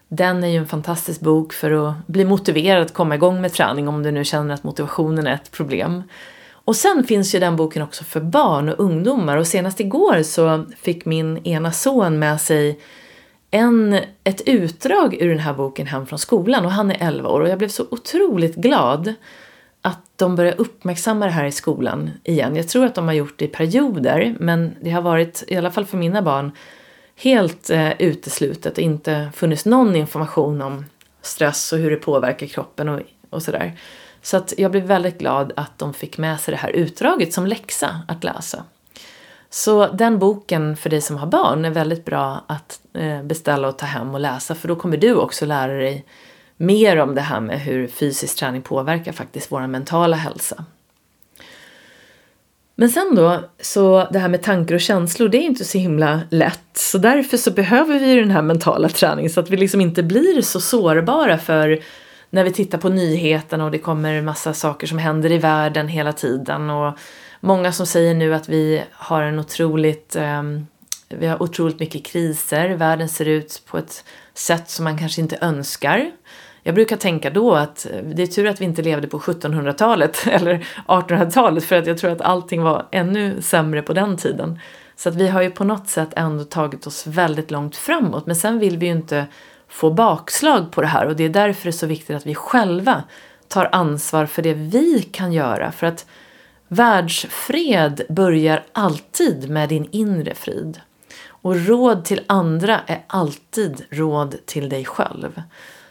[0.07, 3.87] Den är ju en fantastisk bok för att bli motiverad att komma igång med träning
[3.87, 6.03] om du nu känner att motivationen är ett problem.
[6.51, 10.65] Och sen finns ju den boken också för barn och ungdomar och senast igår så
[10.81, 12.79] fick min ena son med sig
[13.51, 17.41] en, ett utdrag ur den här boken hem från skolan och han är 11 år
[17.41, 19.13] och jag blev så otroligt glad
[19.81, 22.55] att de börjar uppmärksamma det här i skolan igen.
[22.55, 25.71] Jag tror att de har gjort det i perioder men det har varit, i alla
[25.71, 26.51] fall för mina barn,
[27.15, 30.85] helt eh, uteslutet och inte funnits någon information om
[31.21, 33.79] stress och hur det påverkar kroppen och, och sådär.
[34.21, 37.47] Så att jag blev väldigt glad att de fick med sig det här utdraget som
[37.47, 38.63] läxa att läsa.
[39.49, 43.77] Så den boken för dig som har barn är väldigt bra att eh, beställa och
[43.77, 46.05] ta hem och läsa för då kommer du också lära dig
[46.59, 50.65] mer om det här med hur fysisk träning påverkar faktiskt vår mentala hälsa.
[52.75, 56.21] Men sen då, så det här med tankar och känslor, det är inte så himla
[56.29, 56.69] lätt.
[56.73, 60.41] Så därför så behöver vi den här mentala träningen så att vi liksom inte blir
[60.41, 61.79] så sårbara för
[62.29, 66.13] när vi tittar på nyheterna och det kommer massa saker som händer i världen hela
[66.13, 66.97] tiden och
[67.39, 70.65] många som säger nu att vi har en otroligt ehm,
[71.09, 75.37] vi har otroligt mycket kriser, världen ser ut på ett sätt som man kanske inte
[75.41, 76.11] önskar.
[76.69, 80.27] Jag brukar tänka då att eh, det är tur att vi inte levde på 1700-talet
[80.31, 84.59] eller 1800-talet för att jag tror att allting var ännu sämre på den tiden.
[84.95, 88.35] Så att vi har ju på något sätt ändå tagit oss väldigt långt framåt men
[88.35, 89.25] sen vill vi ju inte
[89.67, 92.35] få bakslag på det här och det är därför det är så viktigt att vi
[92.35, 93.03] själva
[93.47, 95.71] tar ansvar för det vi kan göra.
[95.71, 96.05] För att
[96.67, 100.81] Världsfred börjar alltid med din inre frid.
[101.27, 105.41] Och råd till andra är alltid råd till dig själv.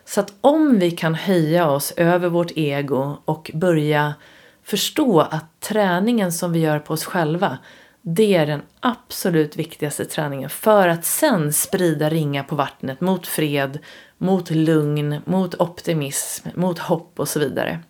[0.09, 4.14] Så att om vi kan höja oss över vårt ego och börja
[4.62, 7.59] förstå att träningen som vi gör på oss själva
[8.03, 13.79] det är den absolut viktigaste träningen för att sen sprida ringar på vattnet mot fred,
[14.18, 17.81] mot lugn, mot optimism, mot hopp och så vidare.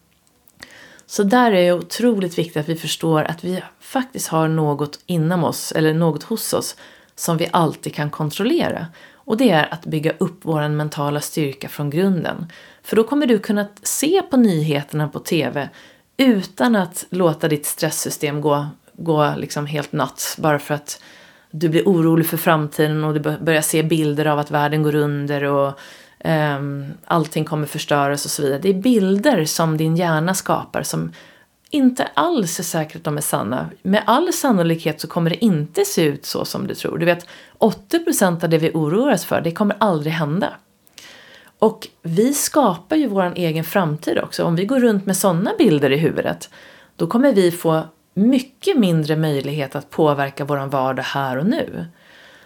[1.06, 5.44] Så där är det otroligt viktigt att vi förstår att vi faktiskt har något inom
[5.44, 6.76] oss, eller något hos oss,
[7.14, 8.86] som vi alltid kan kontrollera.
[9.28, 12.46] Och det är att bygga upp vår mentala styrka från grunden.
[12.82, 15.68] För då kommer du kunna se på nyheterna på TV
[16.16, 21.02] utan att låta ditt stresssystem gå, gå liksom helt nuts bara för att
[21.50, 25.44] du blir orolig för framtiden och du börjar se bilder av att världen går under
[25.44, 25.78] och
[26.24, 28.58] um, allting kommer förstöras och så vidare.
[28.58, 31.12] Det är bilder som din hjärna skapar som
[31.70, 33.70] inte alls är säkert att de är sanna.
[33.82, 36.98] Med all sannolikhet så kommer det inte se ut så som du tror.
[36.98, 37.26] Du vet,
[37.58, 40.54] 80% av det vi oroar oss för, det kommer aldrig hända.
[41.58, 44.44] Och vi skapar ju vår egen framtid också.
[44.44, 46.50] Om vi går runt med sådana bilder i huvudet,
[46.96, 47.82] då kommer vi få
[48.14, 51.86] mycket mindre möjlighet att påverka vår vardag här och nu.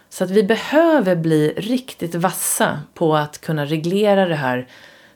[0.09, 4.67] Så att vi behöver bli riktigt vassa på att kunna reglera det här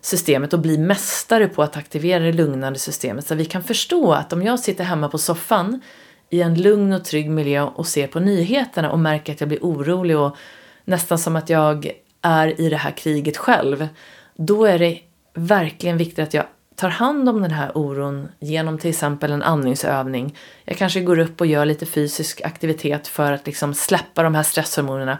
[0.07, 3.27] systemet och bli mästare på att aktivera det lugnande systemet.
[3.27, 5.81] Så att vi kan förstå att om jag sitter hemma på soffan
[6.29, 9.59] i en lugn och trygg miljö och ser på nyheterna och märker att jag blir
[9.61, 10.37] orolig och
[10.85, 11.91] nästan som att jag
[12.21, 13.87] är i det här kriget själv.
[14.35, 14.99] Då är det
[15.33, 20.37] verkligen viktigt att jag tar hand om den här oron genom till exempel en andningsövning.
[20.65, 24.43] Jag kanske går upp och gör lite fysisk aktivitet för att liksom släppa de här
[24.43, 25.17] stresshormonerna.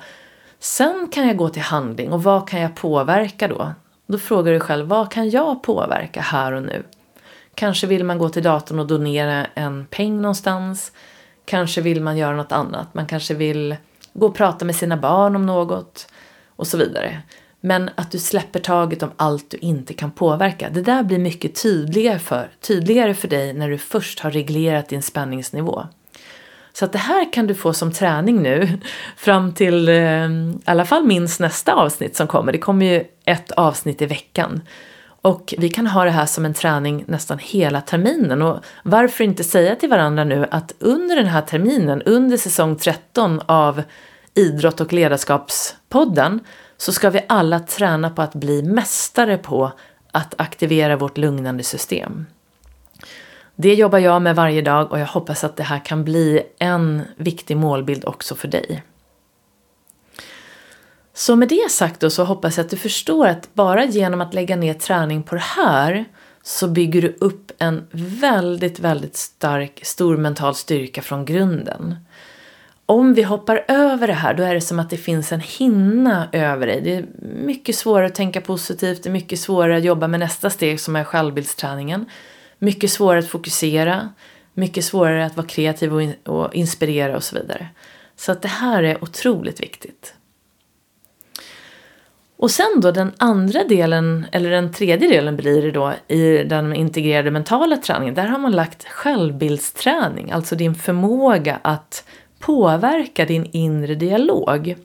[0.59, 3.73] Sen kan jag gå till handling och vad kan jag påverka då?
[4.07, 6.83] Då frågar du själv, vad kan jag påverka här och nu?
[7.55, 10.91] Kanske vill man gå till datorn och donera en peng någonstans.
[11.45, 12.93] Kanske vill man göra något annat.
[12.93, 13.75] Man kanske vill
[14.13, 16.07] gå och prata med sina barn om något
[16.55, 17.21] och så vidare.
[17.59, 20.69] Men att du släpper taget om allt du inte kan påverka.
[20.69, 25.01] Det där blir mycket tydligare för, tydligare för dig när du först har reglerat din
[25.01, 25.83] spänningsnivå.
[26.79, 28.79] Så att det här kan du få som träning nu
[29.17, 32.51] fram till eh, i alla fall minst nästa avsnitt som kommer.
[32.51, 34.61] Det kommer ju ett avsnitt i veckan.
[35.21, 38.41] Och vi kan ha det här som en träning nästan hela terminen.
[38.41, 43.41] Och varför inte säga till varandra nu att under den här terminen, under säsong 13
[43.45, 43.83] av
[44.33, 46.39] Idrott och ledarskapspodden,
[46.77, 49.71] så ska vi alla träna på att bli mästare på
[50.11, 52.25] att aktivera vårt lugnande system.
[53.59, 57.01] Det jobbar jag med varje dag och jag hoppas att det här kan bli en
[57.15, 58.83] viktig målbild också för dig.
[61.13, 64.33] Så med det sagt då så hoppas jag att du förstår att bara genom att
[64.33, 66.05] lägga ner träning på det här
[66.43, 71.95] så bygger du upp en väldigt, väldigt stark, stor mental styrka från grunden.
[72.85, 76.27] Om vi hoppar över det här då är det som att det finns en hinna
[76.31, 76.81] över dig.
[76.81, 77.05] Det är
[77.45, 80.95] mycket svårare att tänka positivt, det är mycket svårare att jobba med nästa steg som
[80.95, 82.05] är självbildsträningen.
[82.59, 84.09] Mycket svårare att fokusera,
[84.53, 87.67] mycket svårare att vara kreativ och, in och inspirera och så vidare.
[88.15, 90.13] Så att det här är otroligt viktigt.
[92.37, 96.75] Och sen då den andra delen, eller den tredje delen blir det då i den
[96.75, 98.15] integrerade mentala träningen.
[98.15, 102.03] Där har man lagt självbildsträning, alltså din förmåga att
[102.39, 104.75] påverka din inre dialog.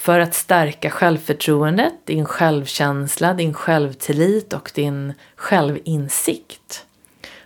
[0.00, 6.84] För att stärka självförtroendet, din självkänsla, din självtillit och din självinsikt.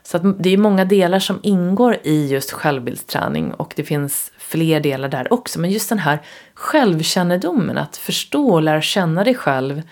[0.03, 5.09] Så det är många delar som ingår i just självbildsträning och det finns fler delar
[5.09, 5.61] där också.
[5.61, 6.23] Men just den här
[6.55, 9.83] självkännedomen, att förstå och lära känna dig själv,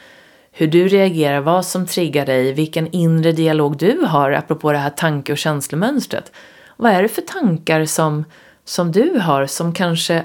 [0.53, 4.91] hur du reagerar, vad som triggar dig, vilken inre dialog du har apropå det här
[4.91, 6.33] tanke och känslomönstret.
[6.77, 8.25] Vad är det för tankar som,
[8.65, 10.25] som du har som kanske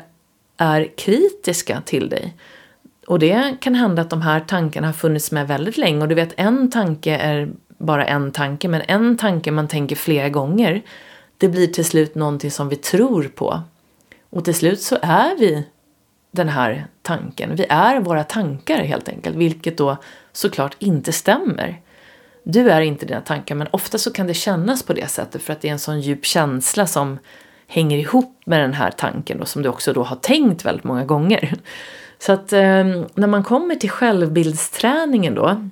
[0.58, 2.34] är kritiska till dig?
[3.08, 6.16] Och det kan hända att de här tankarna har funnits med väldigt länge och du
[6.16, 10.82] vet en tanke är bara en tanke, men en tanke man tänker flera gånger,
[11.38, 13.62] det blir till slut någonting som vi tror på.
[14.30, 15.66] Och till slut så är vi
[16.32, 17.56] den här tanken.
[17.56, 19.98] Vi är våra tankar helt enkelt, vilket då
[20.32, 21.82] såklart inte stämmer.
[22.44, 25.54] Du är inte dina tankar, men ofta så kan det kännas på det sättet för
[25.54, 27.20] att det är en sån djup känsla som
[27.68, 31.06] hänger ihop med den här tanken och som du också då har tänkt väldigt många
[31.06, 31.54] gånger.
[32.20, 35.70] Så att eh, när man kommer till självbildsträningen då,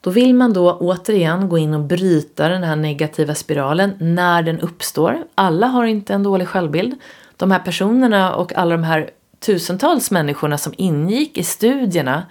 [0.00, 4.60] då vill man då återigen gå in och bryta den här negativa spiralen när den
[4.60, 5.24] uppstår.
[5.34, 6.94] Alla har inte en dålig självbild.
[7.36, 12.22] De här personerna och alla de här tusentals människorna som ingick i studierna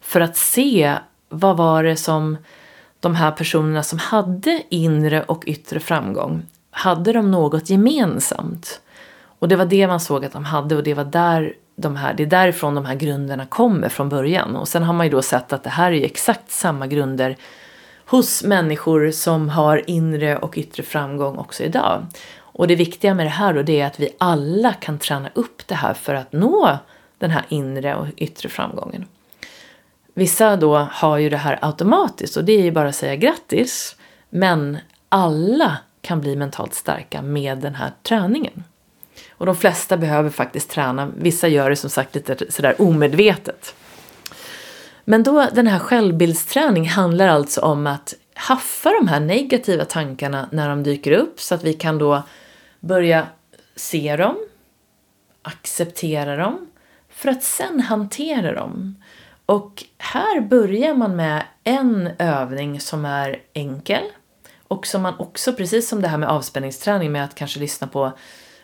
[0.00, 0.94] för att se
[1.28, 2.36] vad var det som
[3.00, 8.80] de här personerna som hade inre och yttre framgång hade de något gemensamt?
[9.38, 12.14] Och det var det man såg att de hade och det var där de här,
[12.14, 14.56] det är därifrån de här grunderna kommer från början.
[14.56, 17.36] Och sen har man ju då sett att det här är exakt samma grunder
[18.06, 22.06] hos människor som har inre och yttre framgång också idag.
[22.38, 25.66] Och det viktiga med det här då det är att vi alla kan träna upp
[25.66, 26.78] det här för att nå
[27.18, 29.04] den här inre och yttre framgången.
[30.14, 33.96] Vissa då har ju det här automatiskt och det är ju bara att säga grattis.
[34.30, 38.64] Men alla kan bli mentalt starka med den här träningen.
[39.30, 41.10] Och de flesta behöver faktiskt träna.
[41.16, 43.74] Vissa gör det som sagt lite sådär omedvetet.
[45.04, 50.68] Men då den här självbildsträning handlar alltså om att haffa de här negativa tankarna när
[50.68, 52.22] de dyker upp så att vi kan då
[52.80, 53.26] börja
[53.76, 54.36] se dem,
[55.42, 56.66] acceptera dem
[57.08, 59.02] för att sen hantera dem.
[59.46, 64.04] Och här börjar man med en övning som är enkel
[64.70, 68.12] och som man också, precis som det här med avspänningsträning med att kanske lyssna på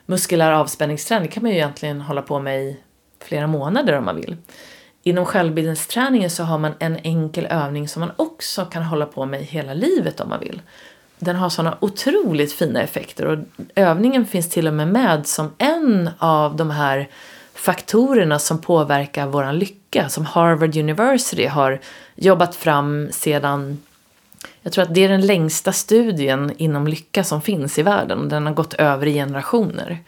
[0.06, 2.76] muskulär avspänningsträning kan man ju egentligen hålla på med i
[3.20, 4.36] flera månader om man vill.
[5.02, 9.40] Inom självbildningsträningen så har man en enkel övning som man också kan hålla på med
[9.40, 10.62] hela livet om man vill.
[11.18, 13.38] Den har sådana otroligt fina effekter och
[13.74, 17.08] övningen finns till och med med som en av de här
[17.54, 21.80] faktorerna som påverkar vår lycka som Harvard University har
[22.14, 23.78] jobbat fram sedan
[24.62, 28.28] jag tror att det är den längsta studien inom lycka som finns i världen och
[28.28, 29.98] den har gått över i generationer.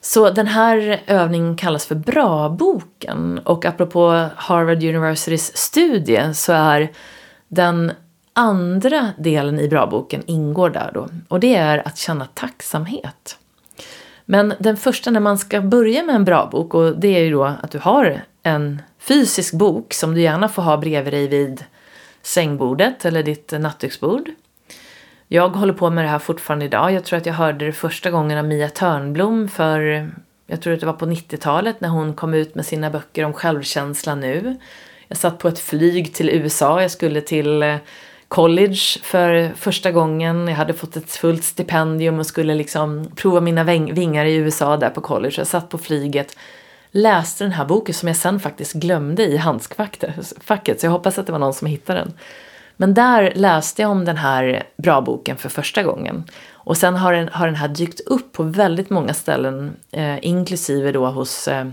[0.00, 6.92] Så den här övningen kallas för Bra-boken och apropå Harvard Universitys studie så är
[7.48, 7.92] den
[8.32, 13.38] andra delen i Bra-boken ingår där då och det är att känna tacksamhet.
[14.24, 17.30] Men den första när man ska börja med en bra bok och det är ju
[17.30, 21.64] då att du har en fysisk bok som du gärna får ha bredvid dig vid
[22.26, 24.30] sängbordet eller ditt nattduksbord.
[25.28, 26.92] Jag håller på med det här fortfarande idag.
[26.92, 30.10] Jag tror att jag hörde det första gången av Mia Törnblom för,
[30.46, 33.32] jag tror att det var på 90-talet när hon kom ut med sina böcker om
[33.32, 34.56] självkänsla nu.
[35.08, 36.82] Jag satt på ett flyg till USA.
[36.82, 37.76] Jag skulle till eh,
[38.28, 40.48] college för första gången.
[40.48, 44.90] Jag hade fått ett fullt stipendium och skulle liksom prova mina vingar i USA där
[44.90, 45.34] på college.
[45.38, 46.36] Jag satt på flyget,
[46.94, 50.80] läste den här boken som jag sen faktiskt glömde i handskfacket.
[50.80, 52.12] Så jag hoppas att det var någon som hittade den.
[52.76, 56.24] Men där läste jag om den här bra boken för första gången.
[56.50, 60.92] Och sen har den, har den här dykt upp på väldigt många ställen, eh, inklusive
[60.92, 61.66] då hos eh,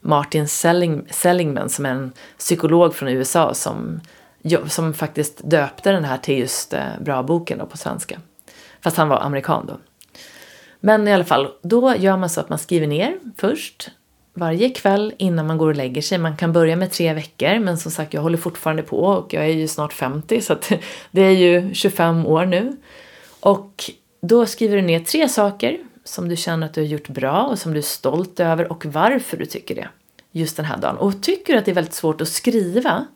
[0.00, 4.00] Martin Selling, Sellingman som är en psykolog från USA som
[4.66, 8.20] som faktiskt döpte den här till just eh, Bra-boken då på svenska.
[8.80, 9.78] Fast han var amerikan då.
[10.80, 13.90] Men i alla fall, då gör man så att man skriver ner först
[14.34, 16.18] varje kväll innan man går och lägger sig.
[16.18, 19.44] Man kan börja med tre veckor men som sagt jag håller fortfarande på och jag
[19.44, 20.72] är ju snart 50 så att
[21.10, 22.76] det är ju 25 år nu.
[23.40, 27.42] Och då skriver du ner tre saker som du känner att du har gjort bra
[27.42, 29.88] och som du är stolt över och varför du tycker det
[30.32, 30.96] just den här dagen.
[30.96, 33.06] Och tycker du att det är väldigt svårt att skriva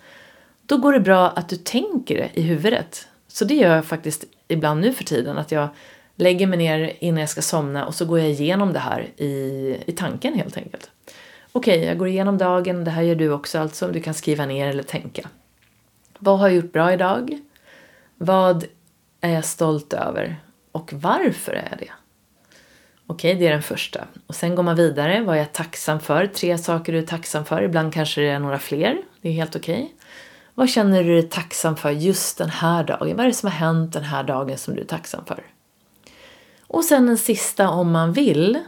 [0.66, 3.08] då går det bra att du tänker det i huvudet.
[3.28, 5.68] Så det gör jag faktiskt ibland nu för tiden, att jag
[6.16, 9.26] lägger mig ner innan jag ska somna och så går jag igenom det här i,
[9.86, 10.90] i tanken helt enkelt.
[11.58, 14.46] Okej, okay, jag går igenom dagen, det här gör du också alltså, du kan skriva
[14.46, 15.28] ner eller tänka.
[16.18, 17.38] Vad har jag gjort bra idag?
[18.18, 18.64] Vad
[19.20, 20.36] är jag stolt över?
[20.72, 21.92] Och varför är jag det?
[23.06, 24.04] Okej, okay, det är den första.
[24.26, 25.22] Och sen går man vidare.
[25.22, 26.26] Vad är jag tacksam för?
[26.26, 27.62] Tre saker du är tacksam för.
[27.62, 29.02] Ibland kanske det är några fler.
[29.20, 29.82] Det är helt okej.
[29.82, 29.94] Okay.
[30.54, 33.16] Vad känner du dig tacksam för just den här dagen?
[33.16, 35.44] Vad är det som har hänt den här dagen som du är tacksam för?
[36.66, 38.58] Och sen den sista, om man vill,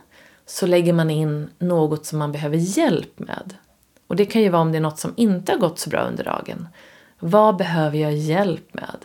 [0.51, 3.55] så lägger man in något som man behöver hjälp med.
[4.07, 6.01] Och det kan ju vara om det är något som inte har gått så bra
[6.01, 6.69] under dagen.
[7.19, 8.97] Vad behöver jag hjälp med?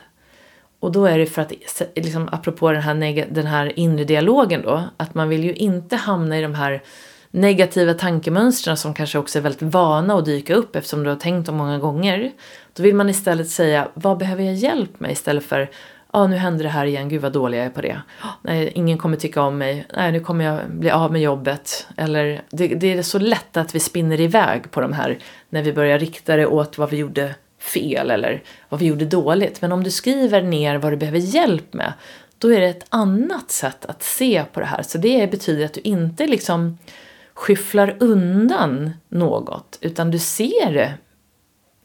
[0.79, 1.51] Och då är det för att,
[1.95, 6.39] liksom, apropå den här, den här inre dialogen då, att man vill ju inte hamna
[6.39, 6.83] i de här
[7.31, 11.45] negativa tankemönstren som kanske också är väldigt vana att dyka upp eftersom du har tänkt
[11.45, 12.31] dem många gånger.
[12.73, 15.11] Då vill man istället säga, vad behöver jag hjälp med?
[15.11, 15.69] Istället för,
[16.15, 18.01] ah, nu händer det här igen, gud vad dålig jag är på det.
[18.41, 21.87] Nej, ingen kommer tycka om mig, nej nu kommer jag bli av med jobbet.
[21.97, 25.17] Eller det, det är så lätt att vi spinner iväg på de här
[25.49, 29.61] när vi börjar rikta det åt vad vi gjorde fel eller vad vi gjorde dåligt.
[29.61, 31.93] Men om du skriver ner vad du behöver hjälp med,
[32.37, 34.81] då är det ett annat sätt att se på det här.
[34.81, 36.77] Så det betyder att du inte liksom
[37.33, 40.93] skyfflar undan något, utan du ser det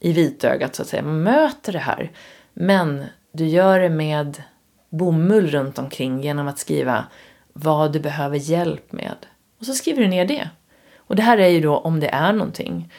[0.01, 1.03] i vitögat så att säga.
[1.03, 2.11] Man möter det här.
[2.53, 4.43] Men du gör det med
[4.91, 7.05] bomull runt omkring genom att skriva
[7.53, 9.17] vad du behöver hjälp med.
[9.59, 10.51] Och så skriver du ner det.
[10.97, 12.93] Och det här är ju då om det är någonting.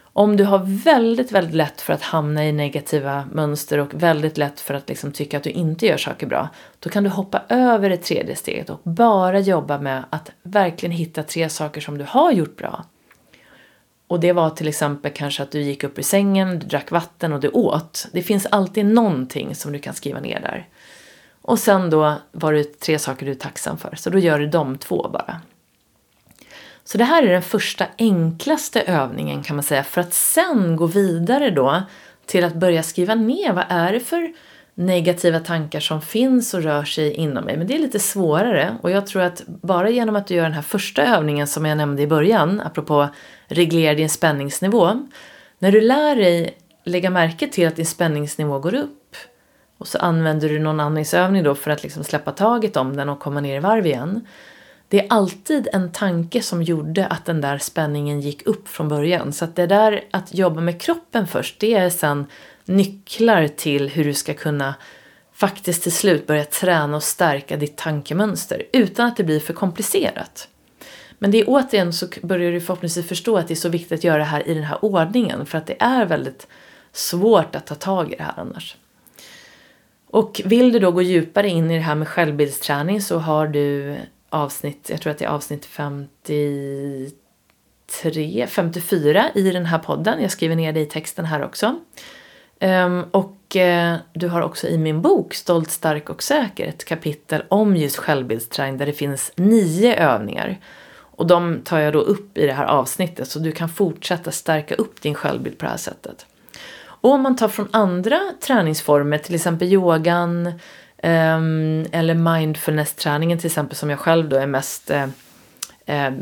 [0.00, 4.60] Om du har väldigt, väldigt lätt för att hamna i negativa mönster och väldigt lätt
[4.60, 6.48] för att liksom tycka att du inte gör saker bra,
[6.78, 11.22] då kan du hoppa över det tredje steget och bara jobba med att verkligen hitta
[11.22, 12.84] tre saker som du har gjort bra.
[14.08, 17.32] Och det var till exempel kanske att du gick upp ur sängen, du drack vatten
[17.32, 18.08] och du åt.
[18.12, 20.68] Det finns alltid någonting som du kan skriva ner där.
[21.42, 24.46] Och sen då var det tre saker du är tacksam för, så då gör du
[24.46, 25.40] de två bara.
[26.84, 30.86] Så det här är den första enklaste övningen kan man säga för att sen gå
[30.86, 31.82] vidare då
[32.26, 34.32] till att börja skriva ner vad är det för
[34.74, 37.56] negativa tankar som finns och rör sig inom mig.
[37.56, 40.52] Men det är lite svårare och jag tror att bara genom att du gör den
[40.52, 43.08] här första övningen som jag nämnde i början, apropå
[43.48, 45.06] reglera din spänningsnivå.
[45.58, 49.16] När du lär dig lägga märke till att din spänningsnivå går upp
[49.78, 53.20] och så använder du någon andningsövning då för att liksom släppa taget om den och
[53.20, 54.26] komma ner i varv igen.
[54.88, 59.32] Det är alltid en tanke som gjorde att den där spänningen gick upp från början.
[59.32, 62.26] Så att det där att jobba med kroppen först, det är sen
[62.64, 64.74] nycklar till hur du ska kunna
[65.34, 70.48] faktiskt till slut börja träna och stärka ditt tankemönster utan att det blir för komplicerat.
[71.18, 74.04] Men det är återigen så börjar du förhoppningsvis förstå att det är så viktigt att
[74.04, 76.46] göra det här i den här ordningen för att det är väldigt
[76.92, 78.76] svårt att ta tag i det här annars.
[80.10, 83.96] Och vill du då gå djupare in i det här med självbildsträning så har du
[84.30, 90.22] avsnitt, jag tror att det är avsnitt 53, 54 i den här podden.
[90.22, 91.76] Jag skriver ner det i texten här också.
[92.60, 97.42] Ehm, och eh, du har också i min bok Stolt, stark och säker ett kapitel
[97.48, 100.58] om just självbildsträning där det finns nio övningar.
[101.18, 104.74] Och de tar jag då upp i det här avsnittet så du kan fortsätta stärka
[104.74, 106.26] upp din självbild på det här sättet.
[106.80, 110.52] Och om man tar från andra träningsformer, till exempel yogan
[111.02, 115.06] ehm, eller mindfulness-träningen till exempel som jag själv då är mest eh,
[115.86, 116.12] eh,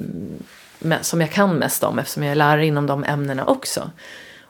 [1.01, 3.90] som jag kan mest om eftersom jag är lärare inom de ämnena också.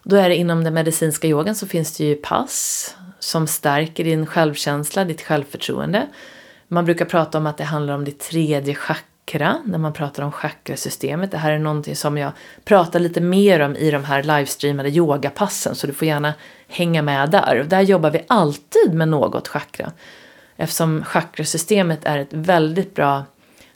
[0.03, 4.27] Då är det inom den medicinska yogan så finns det ju pass som stärker din
[4.27, 6.07] självkänsla, ditt självförtroende.
[6.69, 9.16] Man brukar prata om att det handlar om ditt tredje chakra
[9.65, 11.31] när man pratar om chakrasystemet.
[11.31, 12.33] Det här är någonting som jag
[12.65, 16.35] pratar lite mer om i de här livestreamade yogapassen så du får gärna
[16.69, 17.61] hänga med där.
[17.61, 19.93] Och där jobbar vi alltid med något chakra.
[20.57, 23.25] Eftersom chakrasystemet är ett väldigt bra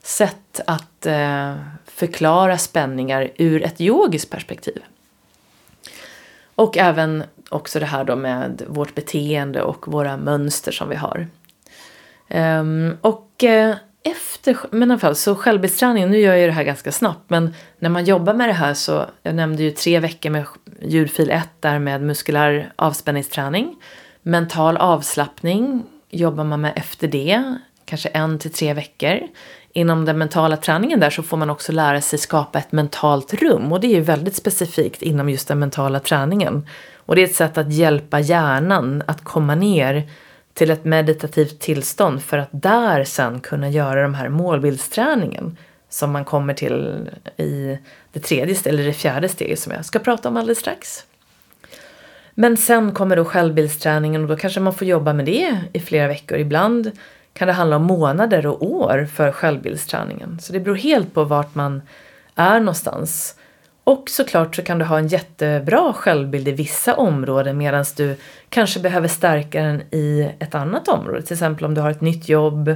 [0.03, 4.82] sätt att eh, förklara spänningar ur ett yogiskt perspektiv.
[6.55, 11.26] Och även också det här då med vårt beteende och våra mönster som vi har.
[12.28, 16.53] Um, och eh, efter, men i alla fall, så självbildsträning, nu gör jag ju det
[16.53, 20.01] här ganska snabbt, men när man jobbar med det här så, jag nämnde ju tre
[20.01, 20.46] veckor med
[20.82, 23.76] ljudfil 1 där med muskulär avspänningsträning.
[24.22, 29.20] Mental avslappning jobbar man med efter det, kanske en till tre veckor
[29.72, 33.72] inom den mentala träningen där så får man också lära sig skapa ett mentalt rum
[33.72, 36.66] och det är ju väldigt specifikt inom just den mentala träningen.
[36.96, 40.11] Och det är ett sätt att hjälpa hjärnan att komma ner
[40.61, 45.57] till ett meditativt tillstånd för att där sen kunna göra de här målbildsträningen
[45.89, 47.79] som man kommer till i
[48.13, 51.05] det tredje eller det fjärde steget som jag ska prata om alldeles strax.
[52.35, 56.09] Men sen kommer då självbildsträningen och då kanske man får jobba med det i flera
[56.09, 56.39] veckor.
[56.39, 56.91] Ibland
[57.33, 60.39] kan det handla om månader och år för självbildsträningen.
[60.41, 61.83] Så det beror helt på vart man
[62.35, 63.35] är någonstans.
[63.91, 68.16] Och såklart så kan du ha en jättebra självbild i vissa områden medan du
[68.49, 71.22] kanske behöver stärka den i ett annat område.
[71.22, 72.74] Till exempel om du har ett nytt jobb,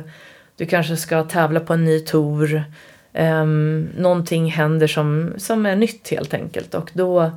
[0.56, 2.64] du kanske ska tävla på en ny tour,
[3.12, 7.30] um, någonting händer som, som är nytt helt enkelt och då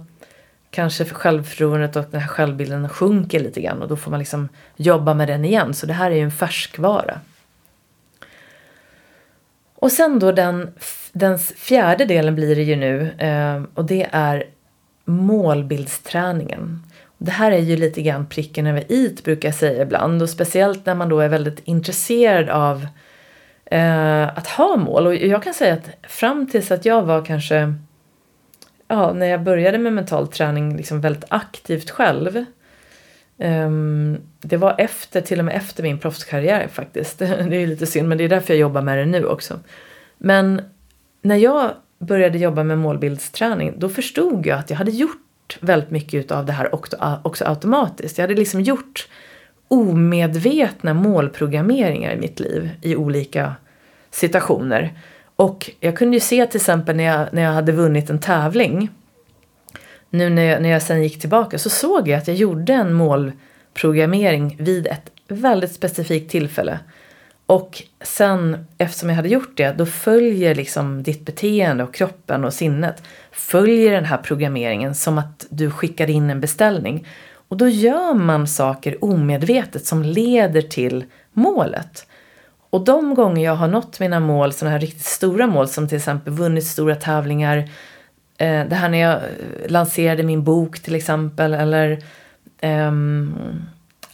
[0.71, 5.13] kanske självförtroendet och den här självbilden sjunker lite grann och då får man liksom jobba
[5.13, 5.73] med den igen.
[5.73, 7.19] Så det här är ju en färskvara.
[9.79, 10.73] Och sen då den,
[11.11, 14.43] den fjärde delen blir det ju nu ehm, och det är
[15.05, 16.83] målbildsträningen.
[17.17, 20.85] Det här är ju lite grann pricken över i brukar jag säga ibland och speciellt
[20.85, 22.87] när man då är väldigt intresserad av
[23.65, 25.07] eh, att ha mål.
[25.07, 27.73] Och jag kan säga att fram tills att jag var kanske
[28.87, 32.45] ja, när jag började med mental träning liksom väldigt aktivt själv.
[33.37, 37.19] Um, det var efter, till och med efter min proffskarriär faktiskt.
[37.19, 39.59] Det är lite synd men det är därför jag jobbar med det nu också.
[40.17, 40.61] Men
[41.21, 46.31] när jag började jobba med målbildsträning då förstod jag att jag hade gjort väldigt mycket
[46.31, 48.17] av det här också, automatiskt.
[48.17, 49.07] Jag hade liksom gjort
[49.67, 53.55] omedvetna målprogrammeringar i mitt liv i olika
[54.11, 54.93] situationer.
[55.35, 58.89] Och jag kunde ju se till exempel när jag, när jag hade vunnit en tävling.
[60.09, 62.93] Nu när jag, när jag sen gick tillbaka så såg jag att jag gjorde en
[62.93, 66.79] målprogrammering vid ett väldigt specifikt tillfälle.
[67.45, 72.53] Och sen, eftersom jag hade gjort det, då följer liksom ditt beteende och kroppen och
[72.53, 77.07] sinnet följer den här programmeringen som att du skickar in en beställning.
[77.49, 82.07] Och då gör man saker omedvetet som leder till målet.
[82.69, 85.97] Och de gånger jag har nått mina mål, sådana här riktigt stora mål som till
[85.97, 87.69] exempel vunnit stora tävlingar,
[88.37, 89.19] Eh, det här när jag
[89.67, 92.03] lanserade min bok till exempel, eller
[92.61, 93.35] um,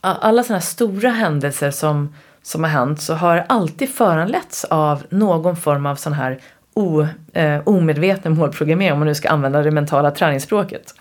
[0.02, 5.56] alla sådana här stora händelser som, som har hänt så har alltid föranletts av någon
[5.56, 6.40] form av sån här
[6.74, 10.94] o, eh, omedveten målprogrammering om man nu ska använda det mentala träningsspråket.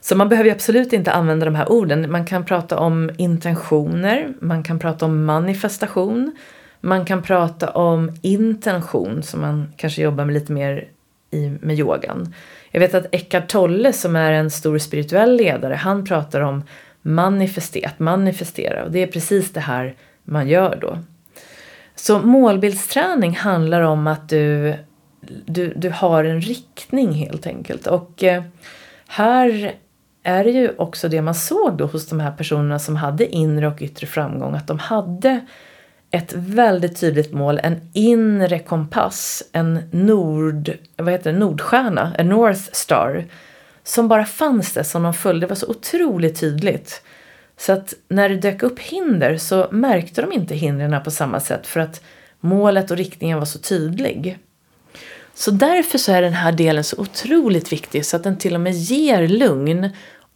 [0.00, 2.10] Så man behöver absolut inte använda de här orden.
[2.10, 6.36] Man kan prata om intentioner, man kan prata om manifestation,
[6.80, 10.88] man kan prata om intention som man kanske jobbar med lite mer
[11.34, 12.34] i, med yogan.
[12.70, 16.62] Jag vet att Eckart Tolle som är en stor spirituell ledare, han pratar om
[17.02, 20.98] manifestera, att manifestera och det är precis det här man gör då.
[21.94, 24.74] Så målbildsträning handlar om att du,
[25.46, 27.86] du, du har en riktning helt enkelt.
[27.86, 28.42] Och eh,
[29.06, 29.74] här
[30.22, 33.68] är det ju också det man såg då hos de här personerna som hade inre
[33.68, 34.54] och yttre framgång.
[34.54, 35.40] Att de hade
[36.14, 42.62] ett väldigt tydligt mål, en inre kompass, en nord, vad heter det, nordstjärna, en North
[42.72, 43.24] Star.
[43.84, 45.46] Som bara fanns där som de följde.
[45.46, 47.02] Det var så otroligt tydligt.
[47.56, 51.66] Så att när det dök upp hinder så märkte de inte hindren på samma sätt
[51.66, 52.02] för att
[52.40, 54.38] målet och riktningen var så tydlig.
[55.34, 58.60] Så därför så är den här delen så otroligt viktig så att den till och
[58.60, 59.90] med ger lugn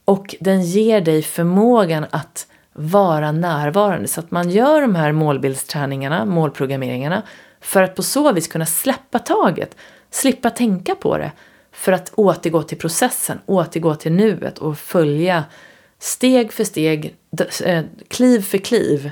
[0.05, 2.47] och den ger dig förmågan att
[2.79, 4.07] vara närvarande.
[4.07, 7.23] Så att man gör de här målbildsträningarna, målprogrammeringarna
[7.61, 9.75] för att på så vis kunna släppa taget,
[10.11, 11.31] slippa tänka på det
[11.71, 15.43] för att återgå till processen, återgå till nuet och följa
[15.99, 17.15] steg för steg,
[17.65, 19.11] eh, kliv för kliv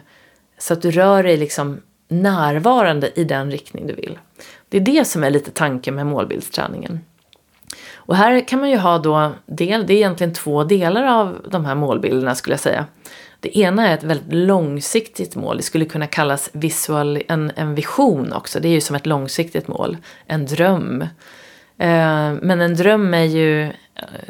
[0.58, 4.20] så att du rör dig liksom närvarande i den riktning du vill.
[4.70, 7.00] Det är det som är lite tanken med målbildsträningen.
[7.96, 11.66] Och här kan man ju ha då, del, det är egentligen två delar av de
[11.66, 12.86] här målbilderna skulle jag säga.
[13.40, 15.58] Det ena är ett väldigt långsiktigt mål.
[15.58, 18.60] Det skulle kunna kallas visual, en, en vision också.
[18.60, 19.98] Det är ju som ett långsiktigt mål.
[20.26, 21.02] En dröm.
[21.78, 23.72] Eh, men en dröm är ju, eh,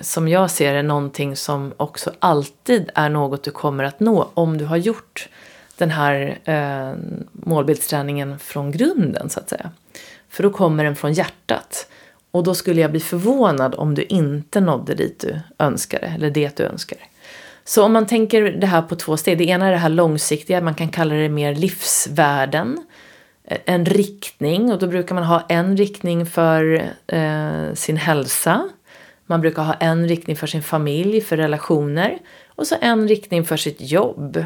[0.02, 4.58] som jag ser det, någonting som också alltid är något du kommer att nå om
[4.58, 5.30] du har gjort
[5.78, 6.94] den här eh,
[7.32, 9.72] målbildsträningen från grunden, så att säga.
[10.30, 11.88] För då kommer den från hjärtat.
[12.32, 16.58] Och då skulle jag bli förvånad om du inte nådde dit du önskade, eller det
[16.58, 16.98] du önskar.
[17.68, 19.38] Så om man tänker det här på två steg.
[19.38, 22.86] Det ena är det här långsiktiga, man kan kalla det mer livsvärden.
[23.44, 28.70] Eh, en riktning och då brukar man ha en riktning för eh, sin hälsa.
[29.26, 32.18] Man brukar ha en riktning för sin familj, för relationer.
[32.56, 34.46] Och så en riktning för sitt jobb.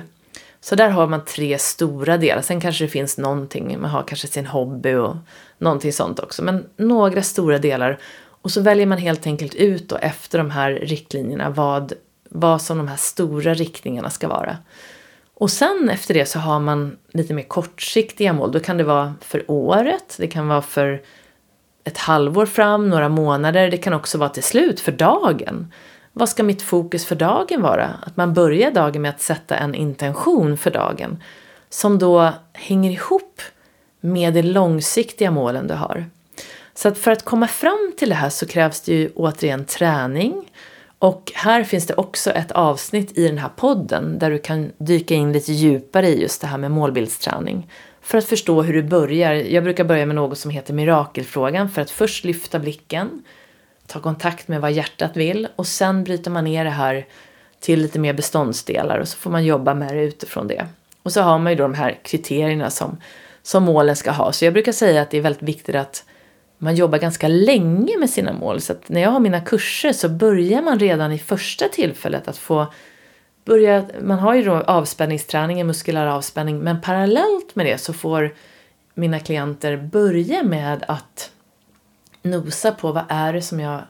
[0.62, 2.42] Så där har man tre stora delar.
[2.42, 5.16] Sen kanske det finns någonting, man har kanske sin hobby och
[5.58, 6.44] någonting sånt också.
[6.44, 8.00] Men några stora delar.
[8.22, 11.94] Och så väljer man helt enkelt ut då efter de här riktlinjerna vad
[12.34, 14.58] vad som de här stora riktningarna ska vara.
[15.34, 18.52] Och sen efter det så har man lite mer kortsiktiga mål.
[18.52, 21.02] Då kan det vara för året, det kan vara för
[21.84, 23.72] ett halvår fram, några månader.
[23.72, 25.72] Det kan också vara till slut, för dagen.
[26.14, 27.90] Vad ska mitt fokus för dagen vara?
[28.02, 31.24] Att man börjar dagen med att sätta en intention för dagen
[31.70, 33.42] som då hänger ihop
[34.02, 36.06] med de långsiktiga målen du har.
[36.74, 40.51] Så att för att komma fram till det här så krävs det ju återigen träning
[41.02, 45.16] och här finns det också ett avsnitt i den här podden där du kan dyka
[45.16, 47.70] in lite djupare i just det här med målbildsträning.
[48.02, 49.34] För att förstå hur du börjar.
[49.34, 53.24] Jag brukar börja med något som heter mirakelfrågan för att först lyfta blicken,
[53.88, 57.06] ta kontakt med vad hjärtat vill och sen bryter man ner det här
[57.60, 60.66] till lite mer beståndsdelar och så får man jobba med det utifrån det.
[61.04, 62.98] Och så har man ju då de här kriterierna som,
[63.44, 64.32] som målen ska ha.
[64.32, 66.04] Så jag brukar säga att det är väldigt viktigt att
[66.64, 68.62] man jobbar ganska länge med sina mål.
[68.62, 72.74] Så när jag har mina kurser så börjar man redan i första tillfället att få
[73.46, 78.34] börja, man har ju då avspänningsträning, muskulär avspänning, men parallellt med det så får
[78.94, 81.32] mina klienter börja med att
[82.22, 83.82] nosa på vad är det som jag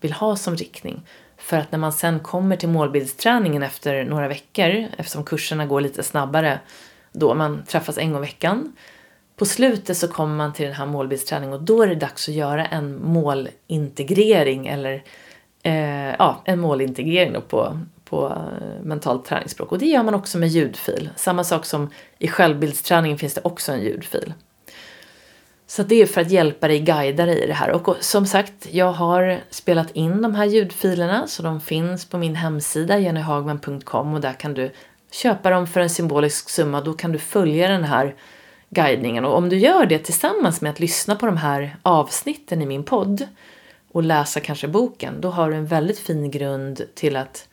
[0.00, 1.02] vill ha som riktning.
[1.36, 6.02] För att när man sen kommer till målbildsträningen efter några veckor, eftersom kurserna går lite
[6.02, 6.60] snabbare
[7.12, 8.72] då, man träffas en gång i veckan,
[9.36, 12.34] på slutet så kommer man till den här målbildsträningen och då är det dags att
[12.34, 15.02] göra en målintegrering eller
[15.62, 19.72] eh, ja, en målintegrering på, på eh, mentalt träningsspråk.
[19.72, 21.10] Och det gör man också med ljudfil.
[21.16, 24.34] Samma sak som i självbildsträningen finns det också en ljudfil.
[25.66, 27.70] Så det är för att hjälpa dig, guida dig i det här.
[27.70, 32.34] Och som sagt, jag har spelat in de här ljudfilerna så de finns på min
[32.34, 34.70] hemsida jennyhagman.com och där kan du
[35.10, 36.80] köpa dem för en symbolisk summa.
[36.80, 38.14] Då kan du följa den här
[38.76, 39.24] guidningen.
[39.24, 42.84] Och om du gör det tillsammans med att lyssna på de här avsnitten i min
[42.84, 43.26] podd
[43.92, 47.48] och läsa kanske boken, då har du en väldigt fin grund till att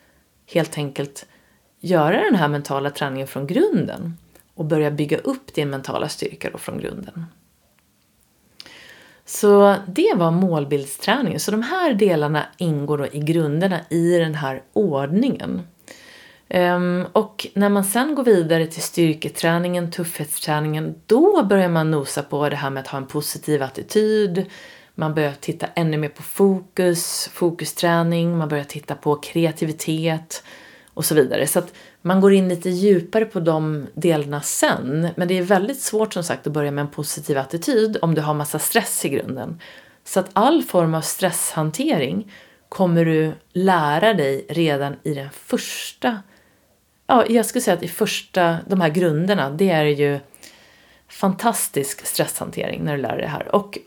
[0.46, 1.26] helt enkelt
[1.80, 4.16] göra den här mentala träningen från grunden
[4.54, 7.26] och börja bygga upp din mentala styrka då från grunden.
[9.24, 11.40] Så det var målbildsträningen.
[11.40, 15.62] Så de här delarna ingår då i grunderna i den här ordningen.
[16.54, 22.48] Um, och när man sen går vidare till styrketräningen, tuffhetsträningen, då börjar man nosa på
[22.48, 24.46] det här med att ha en positiv attityd.
[24.94, 30.44] Man börjar titta ännu mer på fokus, fokusträning, man börjar titta på kreativitet
[30.94, 31.46] och så vidare.
[31.46, 35.08] Så att man går in lite djupare på de delarna sen.
[35.16, 38.20] Men det är väldigt svårt som sagt att börja med en positiv attityd om du
[38.20, 39.60] har massa stress i grunden.
[40.04, 42.32] Så att all form av stresshantering
[42.68, 46.18] kommer du lära dig redan i den första,
[47.06, 50.18] ja jag skulle säga att i första, de här grunderna, det är ju
[51.08, 53.54] fantastisk stresshantering när du lär dig det här.
[53.54, 53.78] Och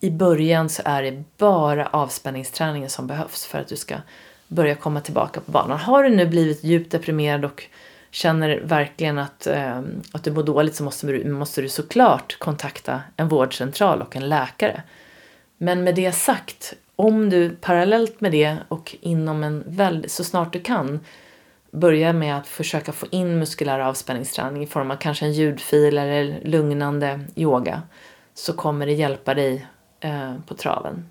[0.00, 3.96] i början så är det bara avspänningsträningen som behövs för att du ska
[4.48, 5.78] börja komma tillbaka på banan.
[5.78, 7.64] Har du nu blivit djupt deprimerad och
[8.10, 9.80] känner verkligen att, eh,
[10.12, 14.28] att du mår dåligt så måste du, måste du såklart kontakta en vårdcentral och en
[14.28, 14.82] läkare.
[15.58, 20.52] Men med det sagt, om du parallellt med det och inom en väldigt, så snart
[20.52, 21.00] du kan
[21.70, 26.40] börja med att försöka få in muskulär avspänningsträning i form av kanske en ljudfil eller
[26.44, 27.82] lugnande yoga
[28.34, 29.66] så kommer det hjälpa dig
[30.00, 31.08] eh, på traven.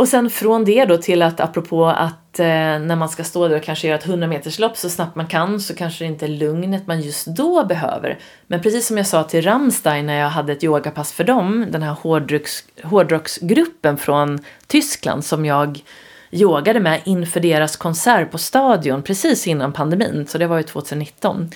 [0.00, 3.56] Och sen från det då till att apropå att eh, när man ska stå där
[3.56, 6.28] och kanske göra ett 100 meterslopp så snabbt man kan så kanske det inte är
[6.28, 8.18] lugnet man just då behöver.
[8.46, 11.82] Men precis som jag sa till Rammstein när jag hade ett yogapass för dem, den
[11.82, 15.82] här hårdrocks, hårdrocksgruppen från Tyskland som jag
[16.30, 21.50] yogade med inför deras konsert på Stadion precis innan pandemin, så det var ju 2019.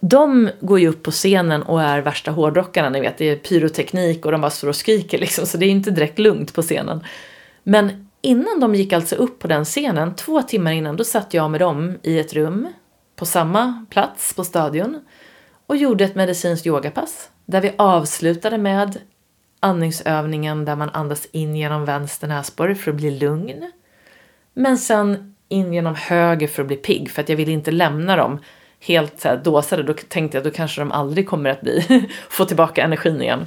[0.00, 4.26] De går ju upp på scenen och är värsta hårdrockarna, ni vet, det är pyroteknik
[4.26, 7.04] och de bara står och skriker liksom, så det är inte direkt lugnt på scenen.
[7.62, 11.50] Men innan de gick alltså upp på den scenen, två timmar innan, då satt jag
[11.50, 12.68] med dem i ett rum
[13.16, 15.00] på samma plats på stadion
[15.66, 18.98] och gjorde ett medicinskt yogapass där vi avslutade med
[19.60, 23.72] andningsövningen där man andas in genom vänster näsborre för att bli lugn.
[24.54, 28.16] Men sen in genom höger för att bli pigg för att jag ville inte lämna
[28.16, 28.38] dem
[28.80, 29.82] helt så här dåsade.
[29.82, 33.46] Då tänkte jag då kanske de aldrig kommer att bli, få tillbaka energin igen.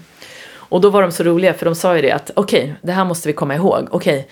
[0.70, 2.92] Och då var de så roliga för de sa ju det att okej, okay, det
[2.92, 3.88] här måste vi komma ihåg.
[3.92, 4.28] Okej,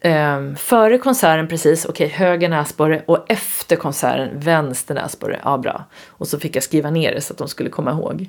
[0.00, 5.40] okay, eh, före konserten precis, okej, okay, höger näsborre och efter konserten vänster näsborre.
[5.44, 5.84] Ja, bra.
[6.08, 8.28] Och så fick jag skriva ner det så att de skulle komma ihåg.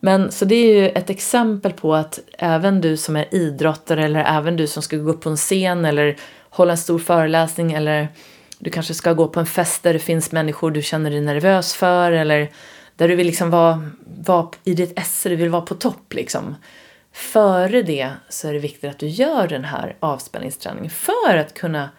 [0.00, 4.24] Men så det är ju ett exempel på att även du som är idrottare eller
[4.24, 6.16] även du som ska gå upp på en scen eller
[6.50, 8.08] hålla en stor föreläsning eller
[8.58, 11.74] du kanske ska gå på en fest där det finns människor du känner dig nervös
[11.74, 12.50] för eller
[12.96, 13.90] där du vill liksom vara,
[14.26, 16.56] vara i ditt esse, du vill vara på topp liksom.
[17.12, 21.90] Före det så är det viktigt att du gör den här avspänningsträningen för att kunna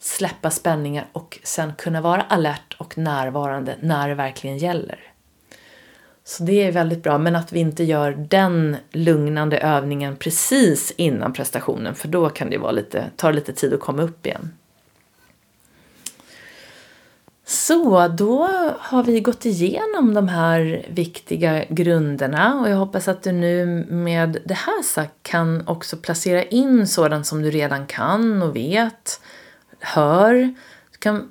[0.00, 5.07] släppa spänningar och sen kunna vara alert och närvarande när det verkligen gäller.
[6.28, 11.32] Så det är väldigt bra, men att vi inte gör den lugnande övningen precis innan
[11.32, 14.50] prestationen för då kan det vara lite, ta lite tid att komma upp igen.
[17.44, 18.48] Så då
[18.78, 24.38] har vi gått igenom de här viktiga grunderna och jag hoppas att du nu med
[24.44, 29.20] det här sagt kan också placera in sådant som du redan kan och vet,
[29.80, 30.34] hör.
[30.92, 31.28] Du kan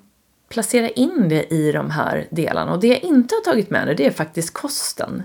[0.49, 3.93] placera in det i de här delarna och det jag inte har tagit med nu
[3.93, 5.23] det är faktiskt kosten.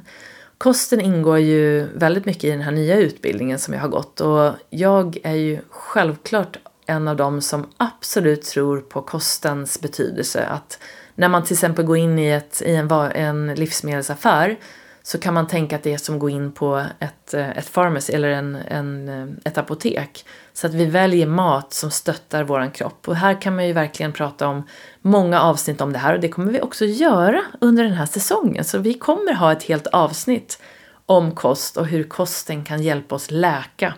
[0.58, 4.52] Kosten ingår ju väldigt mycket i den här nya utbildningen som jag har gått och
[4.70, 6.56] jag är ju självklart
[6.86, 10.44] en av dem som absolut tror på kostens betydelse.
[10.46, 10.78] Att
[11.14, 14.56] när man till exempel går in i, ett, i en, en livsmedelsaffär
[15.02, 17.72] så kan man tänka att det är som att gå in på ett, eh, ett
[17.72, 20.24] pharmacy eller en, en, eh, ett apotek.
[20.52, 23.08] Så att vi väljer mat som stöttar våran kropp.
[23.08, 24.62] Och här kan man ju verkligen prata om
[25.00, 28.64] många avsnitt om det här och det kommer vi också göra under den här säsongen.
[28.64, 30.62] Så vi kommer ha ett helt avsnitt
[31.06, 33.94] om kost och hur kosten kan hjälpa oss läka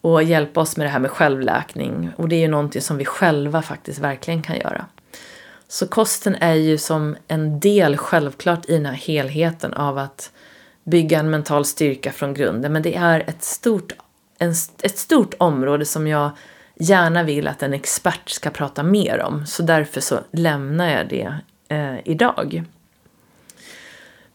[0.00, 2.10] och hjälpa oss med det här med självläkning.
[2.16, 4.86] Och det är ju någonting som vi själva faktiskt verkligen kan göra.
[5.68, 10.32] Så kosten är ju som en del självklart i den här helheten av att
[10.84, 12.72] bygga en mental styrka från grunden.
[12.72, 13.92] Men det är ett stort,
[14.38, 16.30] en, ett stort område som jag
[16.76, 19.46] gärna vill att en expert ska prata mer om.
[19.46, 21.34] Så därför så lämnar jag det
[21.68, 22.64] eh, idag.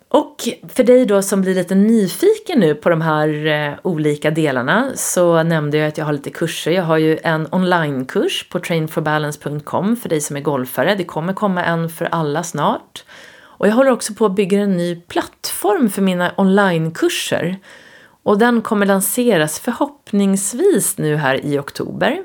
[0.08, 4.92] Och för dig då som blir lite nyfiken nu på de här eh, olika delarna
[4.96, 6.72] så nämnde jag att jag har lite kurser.
[6.72, 10.96] Jag har ju en onlinekurs på trainforbalance.com för dig som är golfare.
[10.96, 13.04] Det kommer komma en för alla snart.
[13.42, 17.58] Och jag håller också på att bygga en ny plattform för mina onlinekurser.
[18.24, 22.24] Och den kommer lanseras förhoppningsvis nu här i oktober.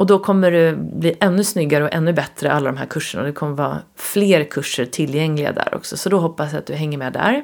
[0.00, 3.24] Och då kommer det bli ännu snyggare och ännu bättre alla de här kurserna.
[3.24, 5.96] Det kommer vara fler kurser tillgängliga där också.
[5.96, 7.42] Så då hoppas jag att du hänger med där.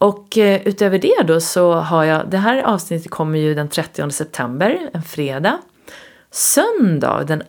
[0.00, 4.10] Och eh, utöver det då så har jag, det här avsnittet kommer ju den 30
[4.10, 5.58] september, en fredag.
[6.30, 7.42] Söndag den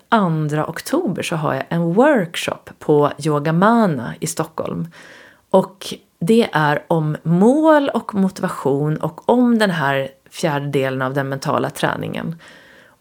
[0.49, 4.87] 2 oktober så har jag en workshop på Yogamana i Stockholm.
[5.49, 11.29] Och det är om mål och motivation och om den här fjärde delen av den
[11.29, 12.35] mentala träningen.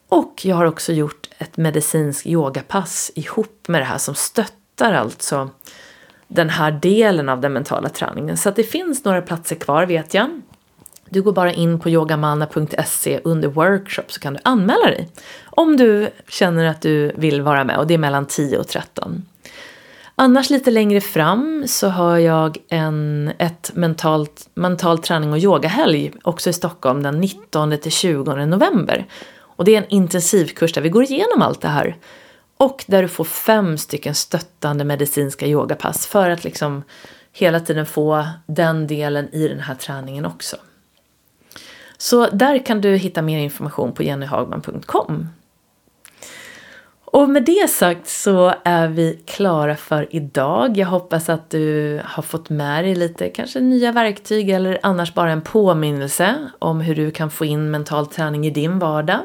[0.09, 5.51] Och jag har också gjort ett medicinskt yogapass ihop med det här som stöttar alltså
[6.31, 8.37] den här delen av den mentala träningen.
[8.37, 10.43] Så att det finns några platser kvar vet jag.
[11.09, 15.09] Du går bara in på yogamana.se under workshop så kan du anmäla dig.
[15.45, 19.23] Om du känner att du vill vara med och det är mellan 10 och 13.
[20.15, 26.51] Annars lite längre fram så har jag en ett mentalt, mental träning och yogahelg också
[26.51, 29.07] i Stockholm den 19 till 20 november.
[29.41, 31.97] Och det är en intensivkurs där vi går igenom allt det här.
[32.61, 36.83] Och där du får fem stycken stöttande medicinska yogapass för att liksom
[37.33, 40.57] hela tiden få den delen i den här träningen också.
[41.99, 45.29] Så där kan du hitta mer information på jennyhagman.com.
[47.05, 50.77] Och med det sagt så är vi klara för idag.
[50.77, 55.33] Jag hoppas att du har fått med dig lite kanske nya verktyg eller annars bara
[55.33, 59.21] en påminnelse om hur du kan få in mental träning i din vardag.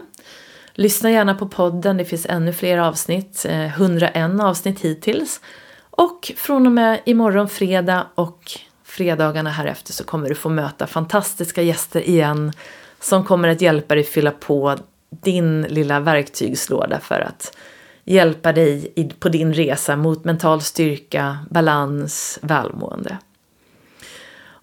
[0.77, 5.41] Lyssna gärna på podden, det finns ännu fler avsnitt, eh, 101 avsnitt hittills.
[5.89, 8.51] Och från och med imorgon fredag och
[8.83, 12.51] fredagarna här efter så kommer du få möta fantastiska gäster igen
[12.99, 14.77] som kommer att hjälpa dig fylla på
[15.09, 17.57] din lilla verktygslåda för att
[18.03, 23.17] hjälpa dig på din resa mot mental styrka, balans, välmående.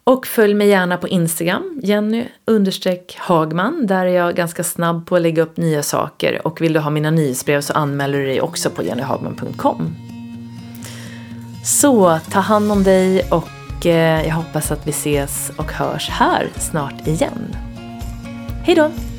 [0.05, 2.24] Och följ mig gärna på Instagram, Jenny
[3.16, 3.86] Hagman.
[3.86, 6.46] Där är jag ganska snabb på att lägga upp nya saker.
[6.46, 9.94] Och vill du ha mina nyhetsbrev så anmäler du dig också på jennyhagman.com.
[11.64, 16.48] Så ta hand om dig och eh, jag hoppas att vi ses och hörs här
[16.57, 17.57] snart igen.
[18.64, 19.11] Hej då!